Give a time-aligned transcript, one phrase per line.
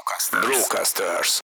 [0.00, 0.46] Brocasters.
[0.46, 1.38] Brocasters.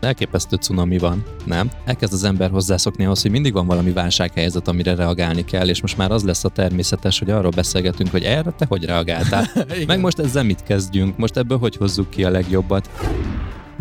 [0.00, 1.70] Elképesztő cunami van, nem?
[1.84, 5.96] Elkezd az ember hozzászokni ahhoz, hogy mindig van valami válsághelyzet, amire reagálni kell, és most
[5.96, 9.50] már az lesz a természetes, hogy arról beszélgetünk, hogy erre te hogy reagáltál.
[9.86, 11.16] Meg most ezzel mit kezdjünk?
[11.16, 12.90] Most ebből hogy hozzuk ki a legjobbat?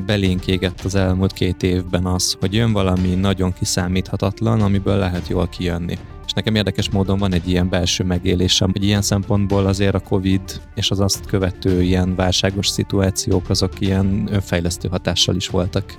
[0.06, 5.48] belénk égett az elmúlt két évben az, hogy jön valami nagyon kiszámíthatatlan, amiből lehet jól
[5.48, 5.98] kijönni.
[6.38, 10.42] Nekem érdekes módon van egy ilyen belső megélésem, hogy ilyen szempontból azért a Covid
[10.76, 15.98] és az azt követő ilyen válságos szituációk azok ilyen önfejlesztő hatással is voltak.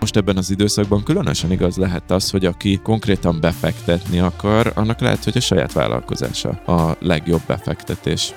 [0.00, 5.24] Most ebben az időszakban különösen igaz lehet az, hogy aki konkrétan befektetni akar, annak lehet,
[5.24, 8.32] hogy a saját vállalkozása a legjobb befektetés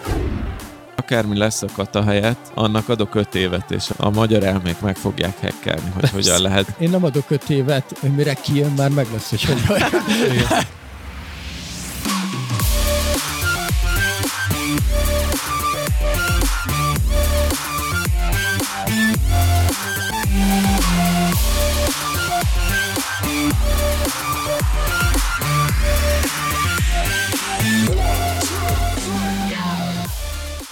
[0.95, 5.39] akármi lesz a kata helyett, annak adok öt évet, és a magyar elmék meg fogják
[5.39, 6.75] hekkelni, hogy hogyan lehet.
[6.80, 9.84] Én nem adok öt évet, mire kijön, már meg lesz, hogy hogy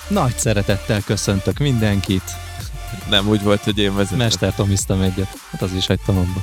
[0.08, 2.24] Nagy szeretettel köszöntök mindenkit.
[3.10, 4.18] Nem úgy volt, hogy én vezetem.
[4.18, 5.38] Mester Tomiztam egyet.
[5.52, 6.42] Hát az is hagytam abba.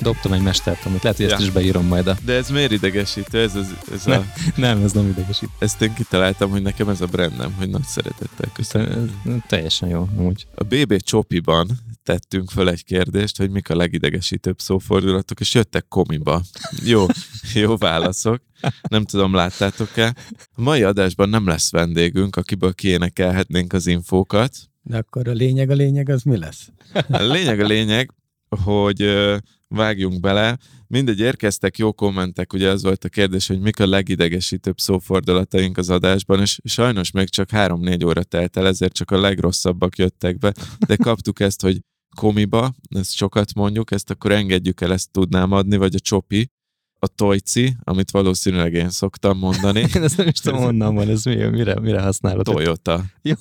[0.00, 1.02] Dobtam egy Mester Tomit.
[1.02, 1.34] Lehet, hogy ja.
[1.34, 2.16] ezt is beírom majd a...
[2.24, 3.42] De ez miért idegesítő?
[3.42, 3.52] Ez,
[3.92, 4.50] ez nem, a...
[4.60, 5.52] nem, ez nem idegesítő.
[5.58, 9.22] Ezt én kitaláltam, hogy nekem ez a brandem, hogy nagy szeretettel köszönöm.
[9.46, 10.46] Teljesen jó, amúgy.
[10.54, 11.68] A BB Csopiban
[12.08, 16.42] tettünk föl egy kérdést, hogy mik a legidegesítőbb szófordulatok, és jöttek komiba.
[16.84, 17.06] Jó,
[17.54, 18.42] jó válaszok.
[18.88, 20.14] Nem tudom, láttátok-e?
[20.54, 24.56] A mai adásban nem lesz vendégünk, akiből kiénekelhetnénk az infókat.
[24.82, 26.68] De akkor a lényeg, a lényeg az mi lesz?
[27.08, 28.14] A lényeg, a lényeg,
[28.48, 29.14] hogy
[29.68, 30.58] vágjunk bele.
[30.86, 35.90] Mindegy, érkeztek jó kommentek, ugye ez volt a kérdés, hogy mik a legidegesítőbb szófordulataink az
[35.90, 40.54] adásban, és sajnos még csak három-négy óra telt el, ezért csak a legrosszabbak jöttek be,
[40.86, 41.80] de kaptuk ezt, hogy
[42.18, 46.50] komiba, ezt sokat mondjuk, ezt akkor engedjük el, ezt tudnám adni, vagy a csopi,
[46.98, 49.80] a tojci, amit valószínűleg én szoktam mondani.
[49.96, 52.44] én ezt nem is tudom, honnan van, ez mire, mire használod?
[52.44, 53.04] Toyota.
[53.22, 53.34] Jó.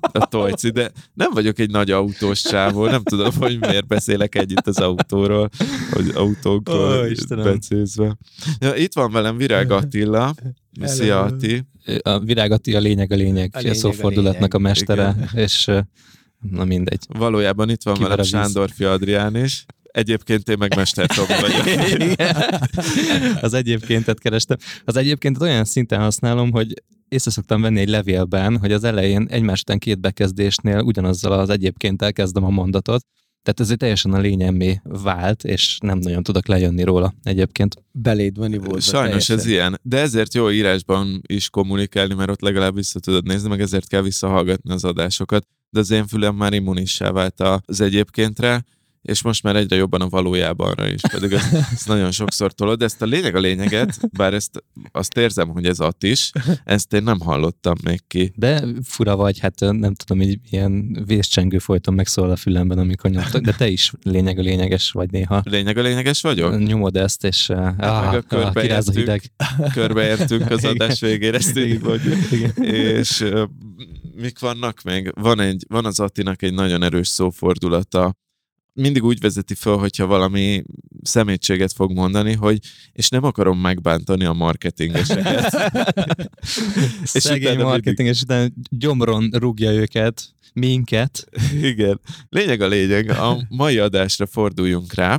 [0.00, 4.66] A tojci, de nem vagyok egy nagy autós csávó, nem tudom, hogy miért beszélek együtt
[4.66, 5.50] az autóról,
[5.90, 8.16] hogy autókról oh, becézve.
[8.58, 10.34] Ja, itt van velem Virág Attila.
[10.82, 11.64] Szia, Atti.
[12.02, 14.56] A Virág Attila a lényeg a lényeg, a, lényeg, a szófordulatnak a, lényeg.
[14.56, 15.44] a mestere, Igen.
[15.44, 15.70] és
[16.50, 17.06] na mindegy.
[17.08, 19.64] Valójában itt van velem Sándorfi Adrián is.
[19.82, 21.80] Egyébként én meg mestertom vagyok.
[23.46, 24.56] az egyébkéntet kerestem.
[24.84, 29.60] Az egyébként olyan szinten használom, hogy észre szoktam venni egy levélben, hogy az elején egymás
[29.60, 33.06] után két bekezdésnél ugyanazzal az egyébként elkezdem a mondatot,
[33.44, 37.76] tehát ez egy teljesen a lényemé vált, és nem nagyon tudok lejönni róla egyébként.
[37.92, 38.82] Beléd van volt.
[38.82, 39.38] Sajnos teljesen.
[39.38, 43.60] ez ilyen, de ezért jó írásban is kommunikálni, mert ott legalább vissza tudod nézni, meg
[43.60, 45.46] ezért kell visszahallgatni az adásokat.
[45.70, 48.64] De az én fülem már immunissá vált az egyébkéntre,
[49.04, 52.84] és most már egyre jobban a valójában is, pedig ezt, ezt nagyon sokszor tolod, de
[52.84, 56.30] ezt a lényeg a lényeget, bár ezt azt érzem, hogy ez att is,
[56.64, 58.32] ezt én nem hallottam még ki.
[58.36, 63.42] De fura vagy, hát nem tudom, hogy ilyen vészcsengő folyton megszól a fülemben, amikor nyomtok,
[63.42, 65.42] de te is lényeg a lényeges vagy néha.
[65.44, 66.58] Lényeg a lényeges vagyok?
[66.58, 69.22] Nyomod ezt, és hát ah, meg a körbeértünk, a hideg.
[69.72, 72.16] körbeértünk az adás végére, ezt így mondjuk.
[72.60, 73.24] És
[74.14, 75.12] mik vannak még?
[75.14, 78.14] Van, egy, van az Attinak egy nagyon erős szófordulata,
[78.74, 80.62] mindig úgy vezeti fel, hogyha valami
[81.02, 82.58] szemétséget fog mondani, hogy
[82.92, 85.56] és nem akarom megbántani a marketingeseket.
[87.04, 91.26] Szegény és marketinges, utána gyomron rúgja őket, minket.
[91.62, 92.00] Igen.
[92.28, 95.18] Lényeg a lényeg, a mai adásra forduljunk rá,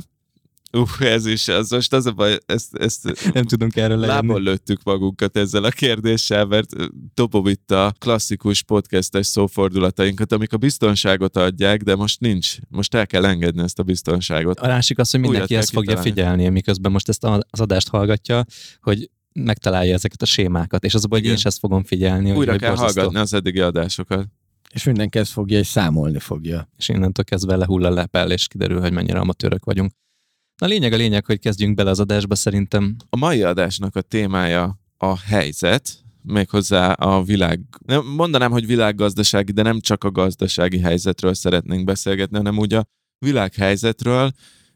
[0.76, 4.26] Uh, ez is, az most az a baj, ezt, ezt nem tudunk erről lejönni.
[4.26, 6.70] Lából lőttük magunkat ezzel a kérdéssel, mert
[7.14, 12.56] dobom itt a klasszikus podcastes szófordulatainkat, amik a biztonságot adják, de most nincs.
[12.68, 14.60] Most el kell engedni ezt a biztonságot.
[14.60, 16.10] A másik az, hogy mindenki ezt fogja kitalálni.
[16.10, 18.44] figyelni, miközben most ezt az adást hallgatja,
[18.80, 22.32] hogy megtalálja ezeket a sémákat, és az a baj, hogy én is ezt fogom figyelni.
[22.32, 23.00] Újra hogy kell borzasztó.
[23.00, 24.26] hallgatni az eddigi adásokat.
[24.72, 26.68] És mindenki ezt fogja, és számolni fogja.
[26.76, 29.92] És innentől kezdve lehull a lepel, és kiderül, hogy mennyire amatőrök vagyunk.
[30.56, 32.96] Na lényeg a lényeg, hogy kezdjünk bele az adásba szerintem.
[33.10, 39.62] A mai adásnak a témája a helyzet, méghozzá a világ, nem, mondanám, hogy világgazdasági, de
[39.62, 42.86] nem csak a gazdasági helyzetről szeretnénk beszélgetni, hanem úgy a
[43.18, 44.30] világhelyzetről.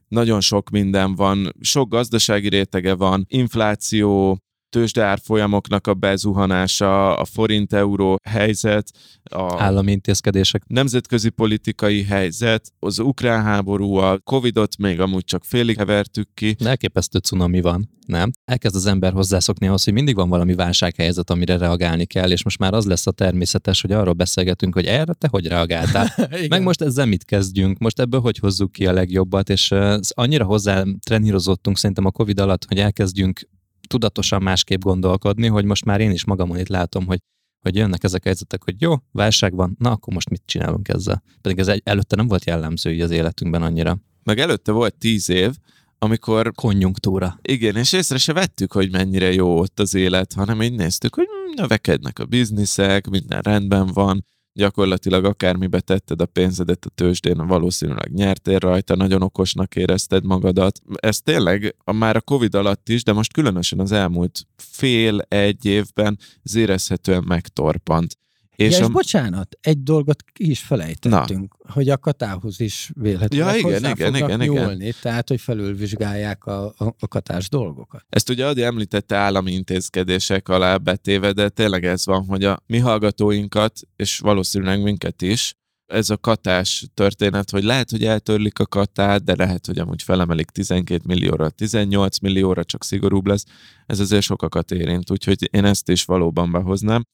[0.08, 4.38] Nagyon sok minden van, sok gazdasági rétege van, infláció,
[4.70, 8.90] tőzsdeárfolyamoknak a bezuhanása, a forint-euró helyzet,
[9.22, 10.62] a állami intézkedések.
[10.66, 16.56] nemzetközi politikai helyzet, az ukrán háború, a Covidot még amúgy csak félig hevertük ki.
[16.64, 18.30] Elképesztő cunami van, nem?
[18.44, 22.58] Elkezd az ember hozzászokni ahhoz, hogy mindig van valami válsághelyzet, amire reagálni kell, és most
[22.58, 26.14] már az lesz a természetes, hogy arról beszélgetünk, hogy erre te hogy reagáltál.
[26.48, 27.78] Meg most ezzel mit kezdjünk?
[27.78, 29.48] Most ebből hogy hozzuk ki a legjobbat?
[29.48, 33.48] És uh, annyira hozzá trenírozottunk szerintem a Covid alatt, hogy elkezdjünk
[33.90, 37.18] tudatosan másképp gondolkodni, hogy most már én is magamon itt látom, hogy
[37.60, 41.22] hogy jönnek ezek a helyzetek, hogy jó, válság van, na akkor most mit csinálunk ezzel?
[41.40, 43.98] Pedig ez egy, előtte nem volt jellemző így az életünkben annyira.
[44.22, 45.54] Meg előtte volt tíz év,
[45.98, 47.38] amikor Konjunktúra.
[47.42, 51.26] igen, és észre se vettük, hogy mennyire jó ott az élet, hanem így néztük, hogy
[51.54, 54.24] növekednek a bizniszek, minden rendben van,
[54.60, 60.80] gyakorlatilag akármibe tetted a pénzedet a tőzsdén, valószínűleg nyertél rajta, nagyon okosnak érezted magadat.
[60.94, 66.18] Ez tényleg a, már a Covid alatt is, de most különösen az elmúlt fél-egy évben
[66.42, 68.16] ez érezhetően megtorpant.
[68.60, 71.72] És, ja, és bocsánat, egy dolgot ki is felejtettünk, Na.
[71.72, 74.54] hogy a katához is vélhetőleg Ja, igen, hozzá igen, fognak igen, igen.
[74.54, 78.04] nyúlni, tehát hogy felülvizsgálják a, a, a katás dolgokat.
[78.08, 82.78] Ezt ugye Adi említette állami intézkedések alá betéve, de tényleg ez van, hogy a mi
[82.78, 85.54] hallgatóinkat, és valószínűleg minket is,
[85.86, 90.50] ez a katás történet, hogy lehet, hogy eltörlik a katát, de lehet, hogy amúgy felemelik
[90.50, 93.44] 12 millióra, 18 millióra, csak szigorúbb lesz.
[93.86, 97.04] Ez azért sokakat érint, úgyhogy én ezt is valóban behoznám.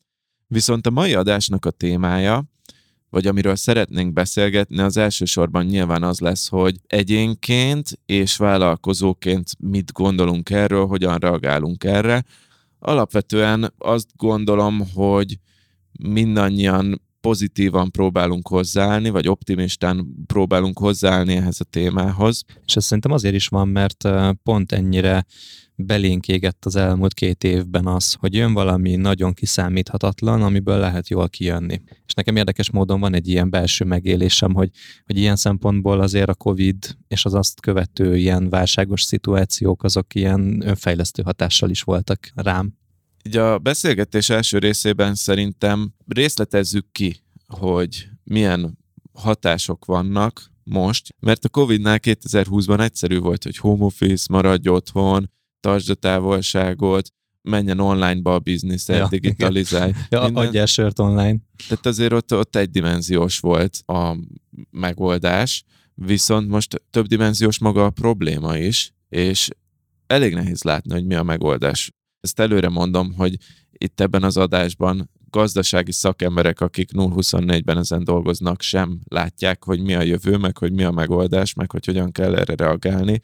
[0.49, 2.45] Viszont a mai adásnak a témája,
[3.11, 10.51] vagy amiről szeretnénk beszélgetni, az elsősorban nyilván az lesz, hogy egyénként és vállalkozóként mit gondolunk
[10.51, 12.25] erről, hogyan reagálunk erre.
[12.79, 15.39] Alapvetően azt gondolom, hogy
[15.99, 22.45] mindannyian pozitívan próbálunk hozzáállni, vagy optimistán próbálunk hozzáállni ehhez a témához.
[22.67, 24.09] És ez szerintem azért is van, mert
[24.43, 25.27] pont ennyire
[25.77, 31.29] belénk égett az elmúlt két évben az, hogy jön valami nagyon kiszámíthatatlan, amiből lehet jól
[31.29, 31.81] kijönni.
[32.07, 34.71] És nekem érdekes módon van egy ilyen belső megélésem, hogy,
[35.05, 40.63] hogy ilyen szempontból azért a Covid és az azt követő ilyen válságos szituációk azok ilyen
[40.67, 42.75] önfejlesztő hatással is voltak rám.
[43.27, 48.79] Így a beszélgetés első részében szerintem részletezzük ki, hogy milyen
[49.13, 55.31] hatások vannak most, mert a Covid-nál 2020-ban egyszerű volt, hogy home office, maradj otthon,
[55.67, 59.93] tartsd a távolságot, menjen online-ba a biznisz, Ja, digitalizálj.
[60.09, 61.37] Ja, Minden- adjál sört online.
[61.69, 64.17] Tehát azért ott, ott egydimenziós volt a
[64.71, 65.65] megoldás,
[65.95, 69.49] viszont most többdimenziós maga a probléma is, és
[70.07, 71.91] elég nehéz látni, hogy mi a megoldás.
[72.21, 73.37] Ezt előre mondom, hogy
[73.71, 80.03] itt ebben az adásban gazdasági szakemberek, akik 0-24-ben ezen dolgoznak, sem látják, hogy mi a
[80.03, 83.21] jövő, meg hogy mi a megoldás, meg hogy hogyan kell erre reagálni.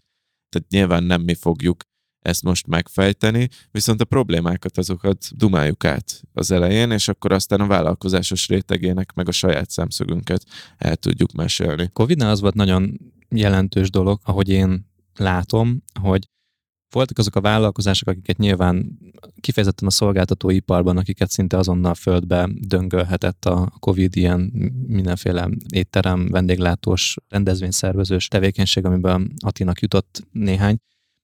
[0.48, 1.82] Tehát nyilván nem mi fogjuk
[2.22, 7.66] ezt most megfejteni, viszont a problémákat azokat dumáljuk át az elején, és akkor aztán a
[7.66, 10.44] vállalkozásos rétegének meg a saját szemszögünket
[10.78, 11.90] el tudjuk mesélni.
[11.92, 16.28] Covid-nál az volt nagyon jelentős dolog, ahogy én látom, hogy
[16.90, 18.98] voltak azok a vállalkozások, akiket nyilván
[19.40, 24.40] kifejezetten a szolgáltatóiparban, akiket szinte azonnal földbe döngölhetett a Covid ilyen
[24.86, 30.78] mindenféle étterem, vendéglátós, rendezvényszervezős tevékenység, amiben Atinak jutott néhány,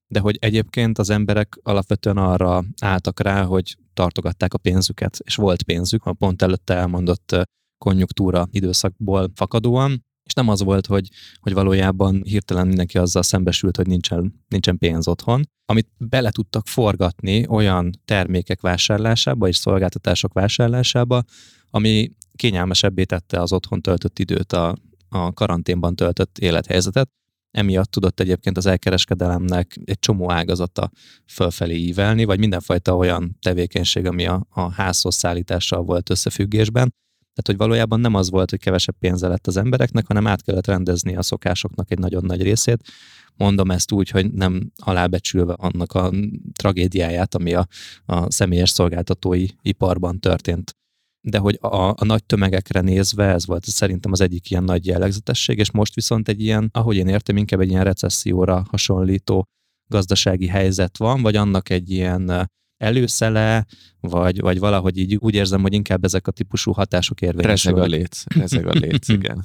[0.09, 5.63] de hogy egyébként az emberek alapvetően arra álltak rá, hogy tartogatták a pénzüket, és volt
[5.63, 11.09] pénzük, a pont előtte elmondott konjunktúra időszakból fakadóan, és nem az volt, hogy,
[11.41, 17.47] hogy valójában hirtelen mindenki azzal szembesült, hogy nincsen, nincsen pénz otthon, amit bele tudtak forgatni
[17.49, 21.23] olyan termékek vásárlásába és szolgáltatások vásárlásába,
[21.71, 24.77] ami kényelmesebbé tette az otthon töltött időt, a,
[25.09, 27.11] a karanténban töltött élethelyzetet.
[27.51, 30.91] Emiatt tudott egyébként az elkereskedelemnek egy csomó ágazata
[31.27, 36.95] fölfelé ívelni, vagy mindenfajta olyan tevékenység, ami a, a házhoz szállítással volt összefüggésben.
[37.35, 40.67] Tehát, hogy valójában nem az volt, hogy kevesebb pénze lett az embereknek, hanem át kellett
[40.67, 42.89] rendezni a szokásoknak egy nagyon nagy részét.
[43.37, 46.13] Mondom ezt úgy, hogy nem alábecsülve annak a
[46.53, 47.67] tragédiáját, ami a,
[48.07, 50.77] a személyes szolgáltatói iparban történt.
[51.21, 55.59] De hogy a, a nagy tömegekre nézve ez volt szerintem az egyik ilyen nagy jellegzetesség,
[55.59, 59.45] és most viszont egy ilyen, ahogy én értem, inkább egy ilyen recesszióra hasonlító
[59.87, 63.67] gazdasági helyzet van, vagy annak egy ilyen előszele,
[64.01, 67.89] vagy, vagy valahogy így úgy érzem, hogy inkább ezek a típusú hatások Rezeg a érvényesülnek.
[67.89, 69.45] léc, rezeg a léc, igen.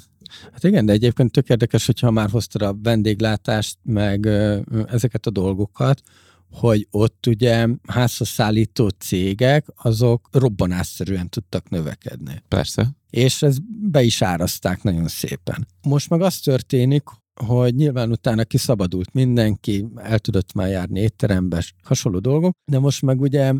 [0.52, 4.26] Hát igen, de egyébként tök érdekes, hogyha már hoztad a vendéglátást, meg
[4.88, 6.02] ezeket a dolgokat,
[6.54, 12.44] hogy ott ugye házhoz szállító cégek, azok robbanásszerűen tudtak növekedni.
[12.48, 12.90] Persze.
[13.10, 13.58] És ez
[13.92, 15.68] be is árazták nagyon szépen.
[15.82, 17.04] Most meg az történik,
[17.46, 23.22] hogy nyilván utána kiszabadult mindenki, el tudott már járni étterembe, hasonló dolgok, de most meg
[23.22, 23.54] ugye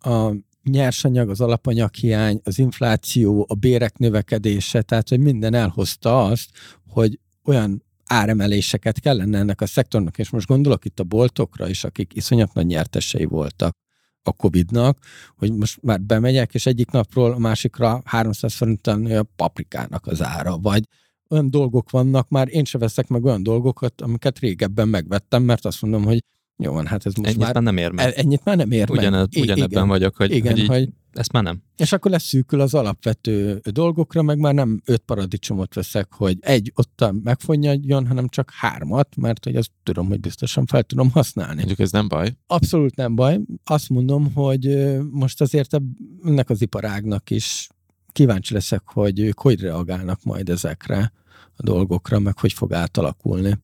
[0.00, 6.50] a nyersanyag, az alapanyaghiány, az infláció, a bérek növekedése, tehát hogy minden elhozta azt,
[6.86, 12.12] hogy olyan áremeléseket kellene ennek a szektornak, és most gondolok itt a boltokra is, akik
[12.14, 13.76] iszonyat nagy nyertesei voltak
[14.22, 14.98] a Covid-nak,
[15.36, 20.58] hogy most már bemegyek, és egyik napról a másikra 300 forinton a paprikának az ára,
[20.58, 20.84] vagy
[21.28, 25.82] olyan dolgok vannak, már én se veszek meg olyan dolgokat, amiket régebben megvettem, mert azt
[25.82, 26.24] mondom, hogy
[26.62, 27.54] jó van, hát ez most ennyit már...
[27.54, 28.12] már nem ér meg.
[28.16, 29.42] Ennyit már nem ér Ugyanez, meg.
[29.42, 31.62] Ugyanebben igen, vagyok, hogy, igen, hogy, így, hogy ezt már nem.
[31.76, 37.04] És akkor leszűkül az alapvető dolgokra, meg már nem öt paradicsomot veszek, hogy egy ott
[37.22, 41.54] megfonjadjon, hanem csak hármat, mert hogy azt tudom, hogy biztosan fel tudom használni.
[41.54, 42.36] Mondjuk ez nem baj?
[42.46, 43.40] Abszolút nem baj.
[43.64, 45.80] Azt mondom, hogy most azért
[46.24, 47.68] ennek az iparágnak is
[48.12, 51.12] kíváncsi leszek, hogy ők hogy reagálnak majd ezekre
[51.56, 53.58] a dolgokra, meg hogy fog átalakulni.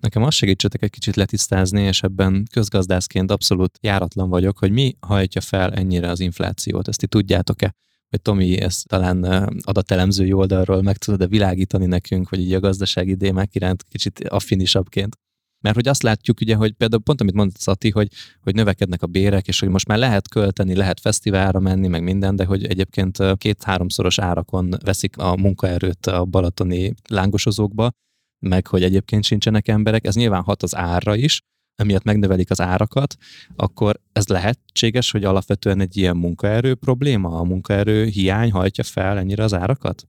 [0.00, 5.40] Nekem azt segítsetek egy kicsit letisztázni, és ebben közgazdászként abszolút járatlan vagyok, hogy mi hajtja
[5.40, 6.88] fel ennyire az inflációt.
[6.88, 7.74] Ezt ti tudjátok-e?
[8.08, 9.24] Vagy Tomi, ezt talán
[9.62, 15.16] adatelemzői oldalról meg tudod-e világítani nekünk, vagy így a gazdasági démák iránt kicsit affinisabbként?
[15.60, 18.08] Mert hogy azt látjuk ugye, hogy például pont amit mondta Szati, hogy,
[18.40, 22.36] hogy növekednek a bérek, és hogy most már lehet költeni, lehet fesztiválra menni, meg minden,
[22.36, 27.90] de hogy egyébként két-háromszoros árakon veszik a munkaerőt a balatoni lángosozókba,
[28.38, 31.40] meg hogy egyébként sincsenek emberek, ez nyilván hat az árra is,
[31.76, 33.16] emiatt megnövelik az árakat,
[33.56, 39.44] akkor ez lehetséges, hogy alapvetően egy ilyen munkaerő probléma, a munkaerő hiány hajtja fel ennyire
[39.44, 40.06] az árakat?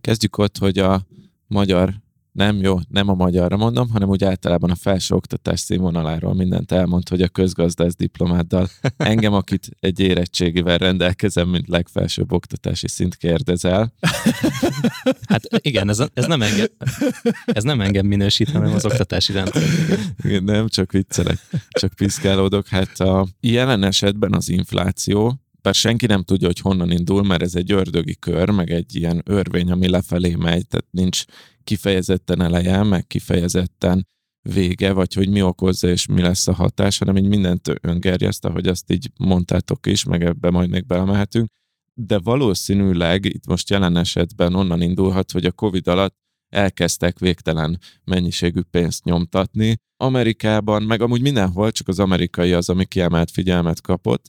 [0.00, 1.06] Kezdjük ott, hogy a
[1.46, 1.94] magyar
[2.38, 7.22] nem jó, nem a magyarra mondom, hanem úgy általában a felsőoktatás színvonaláról mindent elmond, hogy
[7.22, 13.92] a közgazdász diplomáddal engem, akit egy érettségivel rendelkezem, mint legfelsőbb oktatási szint kérdezel.
[15.28, 16.66] Hát igen, ez, ez, nem, engem,
[17.44, 19.62] ez nem engem minősít, hanem az oktatási rendszer.
[20.42, 22.68] Nem, csak viccelek, csak piszkálódok.
[22.68, 27.54] Hát a jelen esetben az infláció, bár senki nem tudja, hogy honnan indul, mert ez
[27.54, 31.24] egy ördögi kör, meg egy ilyen örvény, ami lefelé megy, tehát nincs
[31.68, 34.06] kifejezetten eleje, meg kifejezetten
[34.42, 38.66] vége, vagy hogy mi okozza és mi lesz a hatás, hanem így mindent öngerjeszt, ahogy
[38.66, 41.48] azt így mondtátok is, meg ebbe majd még belemehetünk.
[41.94, 46.14] De valószínűleg itt most jelen esetben onnan indulhat, hogy a Covid alatt
[46.48, 49.76] elkezdtek végtelen mennyiségű pénzt nyomtatni.
[49.96, 54.24] Amerikában, meg amúgy mindenhol, csak az amerikai az, ami kiemelt figyelmet kapott,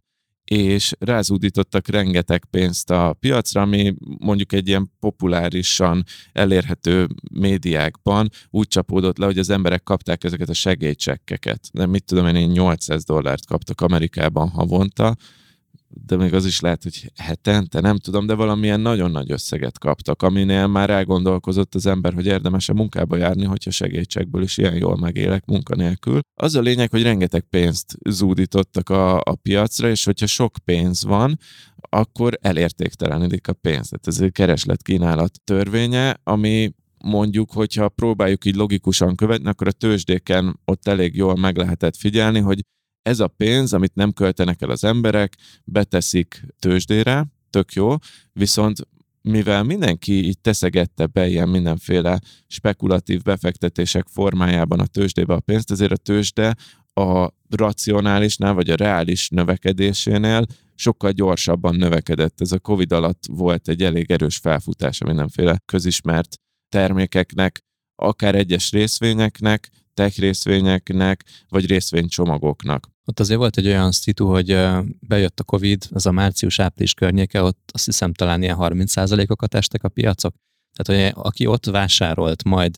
[0.50, 9.18] és rázúdítottak rengeteg pénzt a piacra, ami mondjuk egy ilyen populárisan elérhető médiákban úgy csapódott
[9.18, 11.60] le, hogy az emberek kapták ezeket a segélycsekkeket.
[11.72, 15.15] Nem mit tudom én, 800 dollárt kaptak Amerikában havonta,
[15.89, 20.22] de még az is lehet, hogy hetente, nem tudom, de valamilyen nagyon nagy összeget kaptak,
[20.22, 25.46] aminél már elgondolkozott az ember, hogy érdemes-e munkába járni, hogyha segítségből is ilyen jól megélek
[25.46, 26.19] munkanélkül.
[26.41, 31.39] Az a lényeg, hogy rengeteg pénzt zúdítottak a, a piacra, és hogyha sok pénz van,
[31.89, 33.89] akkor elértéktelenedik a pénz.
[33.89, 40.60] Tehát ez egy kereslet-kínálat törvénye, ami mondjuk, hogyha próbáljuk így logikusan követni, akkor a tőzsdéken
[40.65, 42.60] ott elég jól meg lehetett figyelni, hogy
[43.01, 47.96] ez a pénz, amit nem költenek el az emberek, beteszik tőzsdére, tök jó,
[48.34, 48.88] viszont
[49.22, 55.91] mivel mindenki így teszegette be ilyen mindenféle spekulatív befektetések formájában a tőzsdébe a pénzt, ezért
[55.91, 56.56] a tőzsde
[56.94, 62.41] a racionálisnál vagy a reális növekedésénél sokkal gyorsabban növekedett.
[62.41, 66.38] Ez a Covid alatt volt egy elég erős felfutása mindenféle közismert
[66.70, 67.63] termékeknek,
[67.96, 72.89] akár egyes részvényeknek, tech részvényeknek, vagy részvénycsomagoknak.
[73.06, 74.58] Ott azért volt egy olyan szitu, hogy
[75.00, 79.89] bejött a Covid, az a március-április környéke, ott azt hiszem talán ilyen 30%-okat estek a
[79.89, 80.36] piacok.
[80.75, 82.74] Tehát, hogy aki ott vásárolt, majd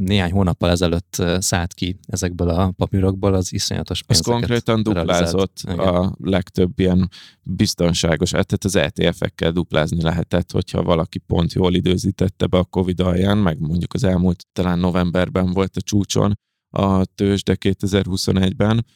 [0.00, 4.34] néhány hónappal ezelőtt szállt ki ezekből a papírokból, az iszonyatos pénzeket.
[4.34, 7.08] Az konkrétan duplázott a legtöbb ilyen
[7.42, 13.38] biztonságos, tehát az ETF-ekkel duplázni lehetett, hogyha valaki pont jól időzítette be a Covid alján,
[13.38, 16.38] meg mondjuk az elmúlt talán novemberben volt a csúcson,
[16.72, 18.86] a tőzsde 2021-ben.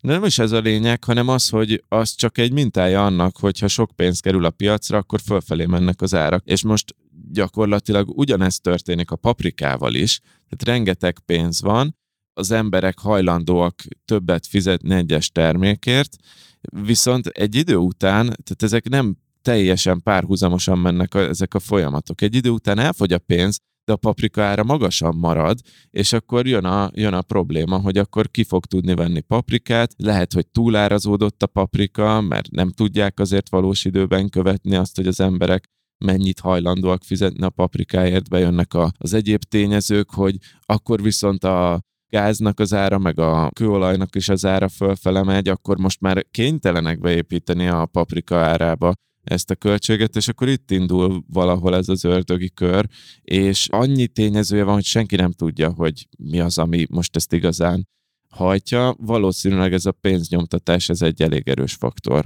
[0.00, 3.58] De nem is ez a lényeg, hanem az, hogy az csak egy mintája annak, hogy
[3.58, 6.44] ha sok pénz kerül a piacra, akkor fölfelé mennek az árak.
[6.44, 6.94] És most
[7.32, 11.96] gyakorlatilag ugyanezt történik a paprikával is, tehát rengeteg pénz van,
[12.32, 16.16] az emberek hajlandóak többet fizetni egyes termékért,
[16.60, 22.20] viszont egy idő után, tehát ezek nem teljesen párhuzamosan mennek a, ezek a folyamatok.
[22.20, 25.58] Egy idő után elfogy a pénz, de a paprika ára magasan marad,
[25.90, 30.32] és akkor jön a, jön a probléma, hogy akkor ki fog tudni venni paprikát, lehet,
[30.32, 35.64] hogy túlárazódott a paprika, mert nem tudják azért valós időben követni azt, hogy az emberek
[36.04, 42.60] mennyit hajlandóak fizetni a paprikáért, bejönnek a, az egyéb tényezők, hogy akkor viszont a gáznak
[42.60, 47.68] az ára, meg a kőolajnak is az ára fölfele megy, akkor most már kénytelenek beépíteni
[47.68, 48.92] a paprika árába
[49.28, 52.86] ezt a költséget, és akkor itt indul valahol ez az ördögi kör,
[53.22, 57.88] és annyi tényezője van, hogy senki nem tudja, hogy mi az, ami most ezt igazán
[58.28, 58.94] hajtja.
[58.98, 62.24] Valószínűleg ez a pénznyomtatás, ez egy elég erős faktor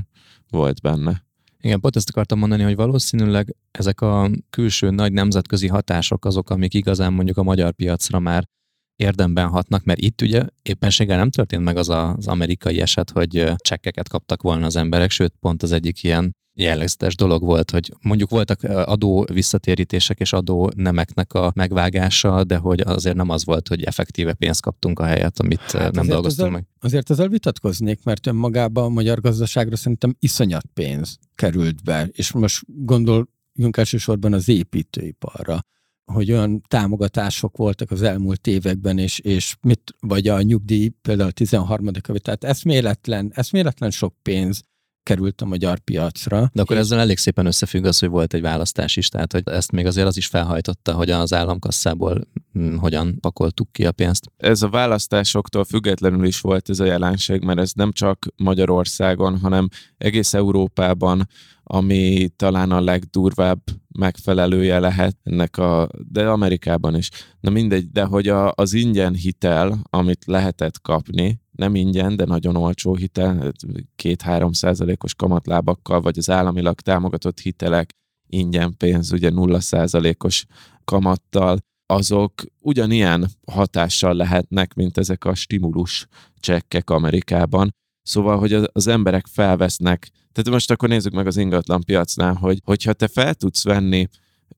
[0.50, 1.25] volt benne.
[1.61, 6.75] Igen, pont ezt akartam mondani, hogy valószínűleg ezek a külső nagy nemzetközi hatások azok, amik
[6.75, 8.49] igazán mondjuk a magyar piacra már
[8.97, 13.52] érdemben hatnak, mert itt ugye éppenséggel nem történt meg az a, az amerikai eset, hogy
[13.56, 18.30] csekkeket kaptak volna az emberek, sőt pont az egyik ilyen jellegzetes dolog volt, hogy mondjuk
[18.30, 23.82] voltak adó visszatérítések és adó nemeknek a megvágása, de hogy azért nem az volt, hogy
[23.82, 26.66] effektíve pénzt kaptunk a helyet, amit hát nem dolgoztunk ezzel, meg.
[26.80, 32.62] Azért ezzel vitatkoznék, mert önmagában a magyar gazdaságra szerintem iszonyat pénz került be, és most
[32.66, 35.61] gondoljunk elsősorban az építőiparra
[36.04, 41.32] hogy olyan támogatások voltak az elmúlt években, és, és mit, vagy a nyugdíj például a
[41.32, 41.90] 13.
[42.06, 44.62] havi, tehát eszméletlen, eszméletlen sok pénz
[45.02, 46.50] került a magyar piacra.
[46.52, 49.73] De akkor ezzel elég szépen összefügg az, hogy volt egy választás is, tehát hogy ezt
[49.73, 54.32] még azért az is felhajtotta, hogy az államkasszából hm, hogyan pakoltuk ki a pénzt.
[54.37, 59.68] Ez a választásoktól függetlenül is volt ez a jelenség, mert ez nem csak Magyarországon, hanem
[59.99, 61.28] egész Európában,
[61.62, 63.61] ami talán a legdurvább
[63.99, 67.09] megfelelője lehet ennek a, de Amerikában is.
[67.40, 72.56] Na mindegy, de hogy a, az ingyen hitel, amit lehetett kapni, nem ingyen, de nagyon
[72.56, 73.52] olcsó hitel,
[73.97, 77.90] két-három százalékos kamatlábakkal, vagy az államilag támogatott hitelek,
[78.26, 80.44] ingyen pénz, ugye nulla százalékos
[80.85, 86.06] kamattal, azok ugyanilyen hatással lehetnek, mint ezek a stimulus
[86.40, 87.75] csekkek Amerikában.
[88.02, 92.92] Szóval, hogy az emberek felvesznek, tehát most akkor nézzük meg az ingatlan piacnál, hogy hogyha
[92.92, 94.09] te fel tudsz venni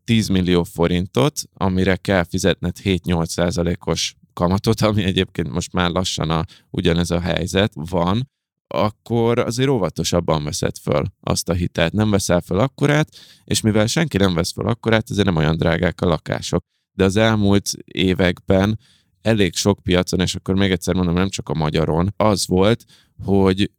[0.04, 6.44] 10 millió forintot, amire kell fizetned 7-8 százalékos kamatot, ami egyébként most már lassan a,
[6.70, 8.32] ugyanez a helyzet van,
[8.66, 11.92] akkor azért óvatosabban veszed föl azt a hitelt.
[11.92, 13.08] Nem veszel föl akkorát,
[13.44, 16.62] és mivel senki nem vesz föl akkorát, ezért nem olyan drágák a lakások.
[16.96, 18.78] De az elmúlt években
[19.22, 22.84] elég sok piacon, és akkor még egyszer mondom, nem csak a magyaron, az volt,
[23.24, 23.70] hogy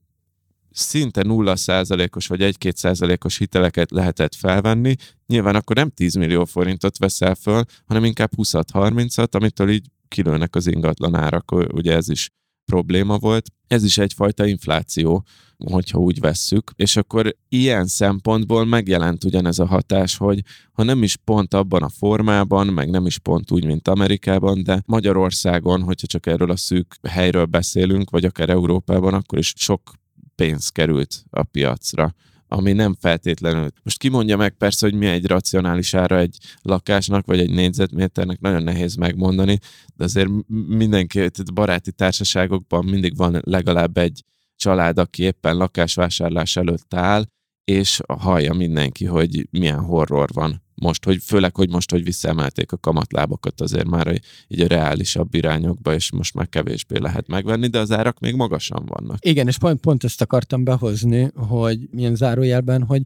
[0.71, 4.95] szinte 0%-os vagy 1-2%-os hiteleket lehetett felvenni,
[5.27, 10.67] nyilván akkor nem 10 millió forintot veszel föl, hanem inkább 20-30-at, amitől így kilőnek az
[10.67, 12.29] ingatlan árak, ugye ez is
[12.65, 13.51] probléma volt.
[13.67, 15.25] Ez is egyfajta infláció,
[15.71, 16.71] hogyha úgy vesszük.
[16.75, 21.89] És akkor ilyen szempontból megjelent ugyanez a hatás, hogy ha nem is pont abban a
[21.89, 26.95] formában, meg nem is pont úgy, mint Amerikában, de Magyarországon, hogyha csak erről a szűk
[27.07, 29.91] helyről beszélünk, vagy akár Európában, akkor is sok
[30.35, 32.13] pénz került a piacra
[32.47, 33.69] ami nem feltétlenül.
[33.83, 38.63] Most kimondja meg persze, hogy mi egy racionális ára egy lakásnak, vagy egy négyzetméternek, nagyon
[38.63, 39.59] nehéz megmondani,
[39.95, 40.29] de azért
[40.67, 44.23] mindenki, tehát baráti társaságokban mindig van legalább egy
[44.55, 47.25] család, aki éppen lakásvásárlás előtt áll,
[47.63, 52.77] és hallja mindenki, hogy milyen horror van most, hogy főleg, hogy most, hogy visszaemelték a
[52.77, 57.91] kamatlábakat azért már így a reálisabb irányokba, és most már kevésbé lehet megvenni, de az
[57.91, 59.25] árak még magasan vannak.
[59.25, 63.01] Igen, és pont, pont ezt akartam behozni, hogy milyen zárójelben, hogy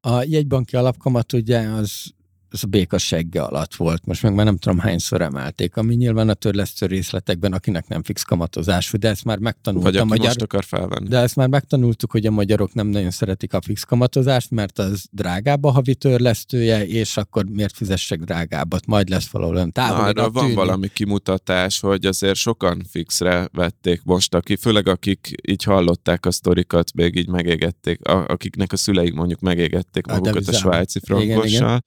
[0.00, 2.16] a jegybanki alapkamat ugye az
[2.50, 6.28] ez a béka segge alatt volt, most meg már nem tudom hányszor emelték, ami nyilván
[6.28, 9.90] a törlesztő részletekben, akinek nem fix kamatozású, de ezt már megtanultam.
[9.90, 10.24] Vagy aki magyar...
[10.24, 11.08] most akar felvenni.
[11.08, 15.06] De ezt már megtanultuk, hogy a magyarok nem nagyon szeretik a fix kamatozást, mert az
[15.10, 20.12] drágább a havi törlesztője, és akkor miért fizessek drágábbat, majd lesz valahol olyan távol.
[20.12, 26.26] Na, van valami kimutatás, hogy azért sokan fixre vették most, aki, főleg akik így hallották
[26.26, 31.44] a sztorikat, még így megégették, akiknek a szüleik mondjuk megégették magukat a, a svájci frankossal.
[31.44, 31.86] Igen, igen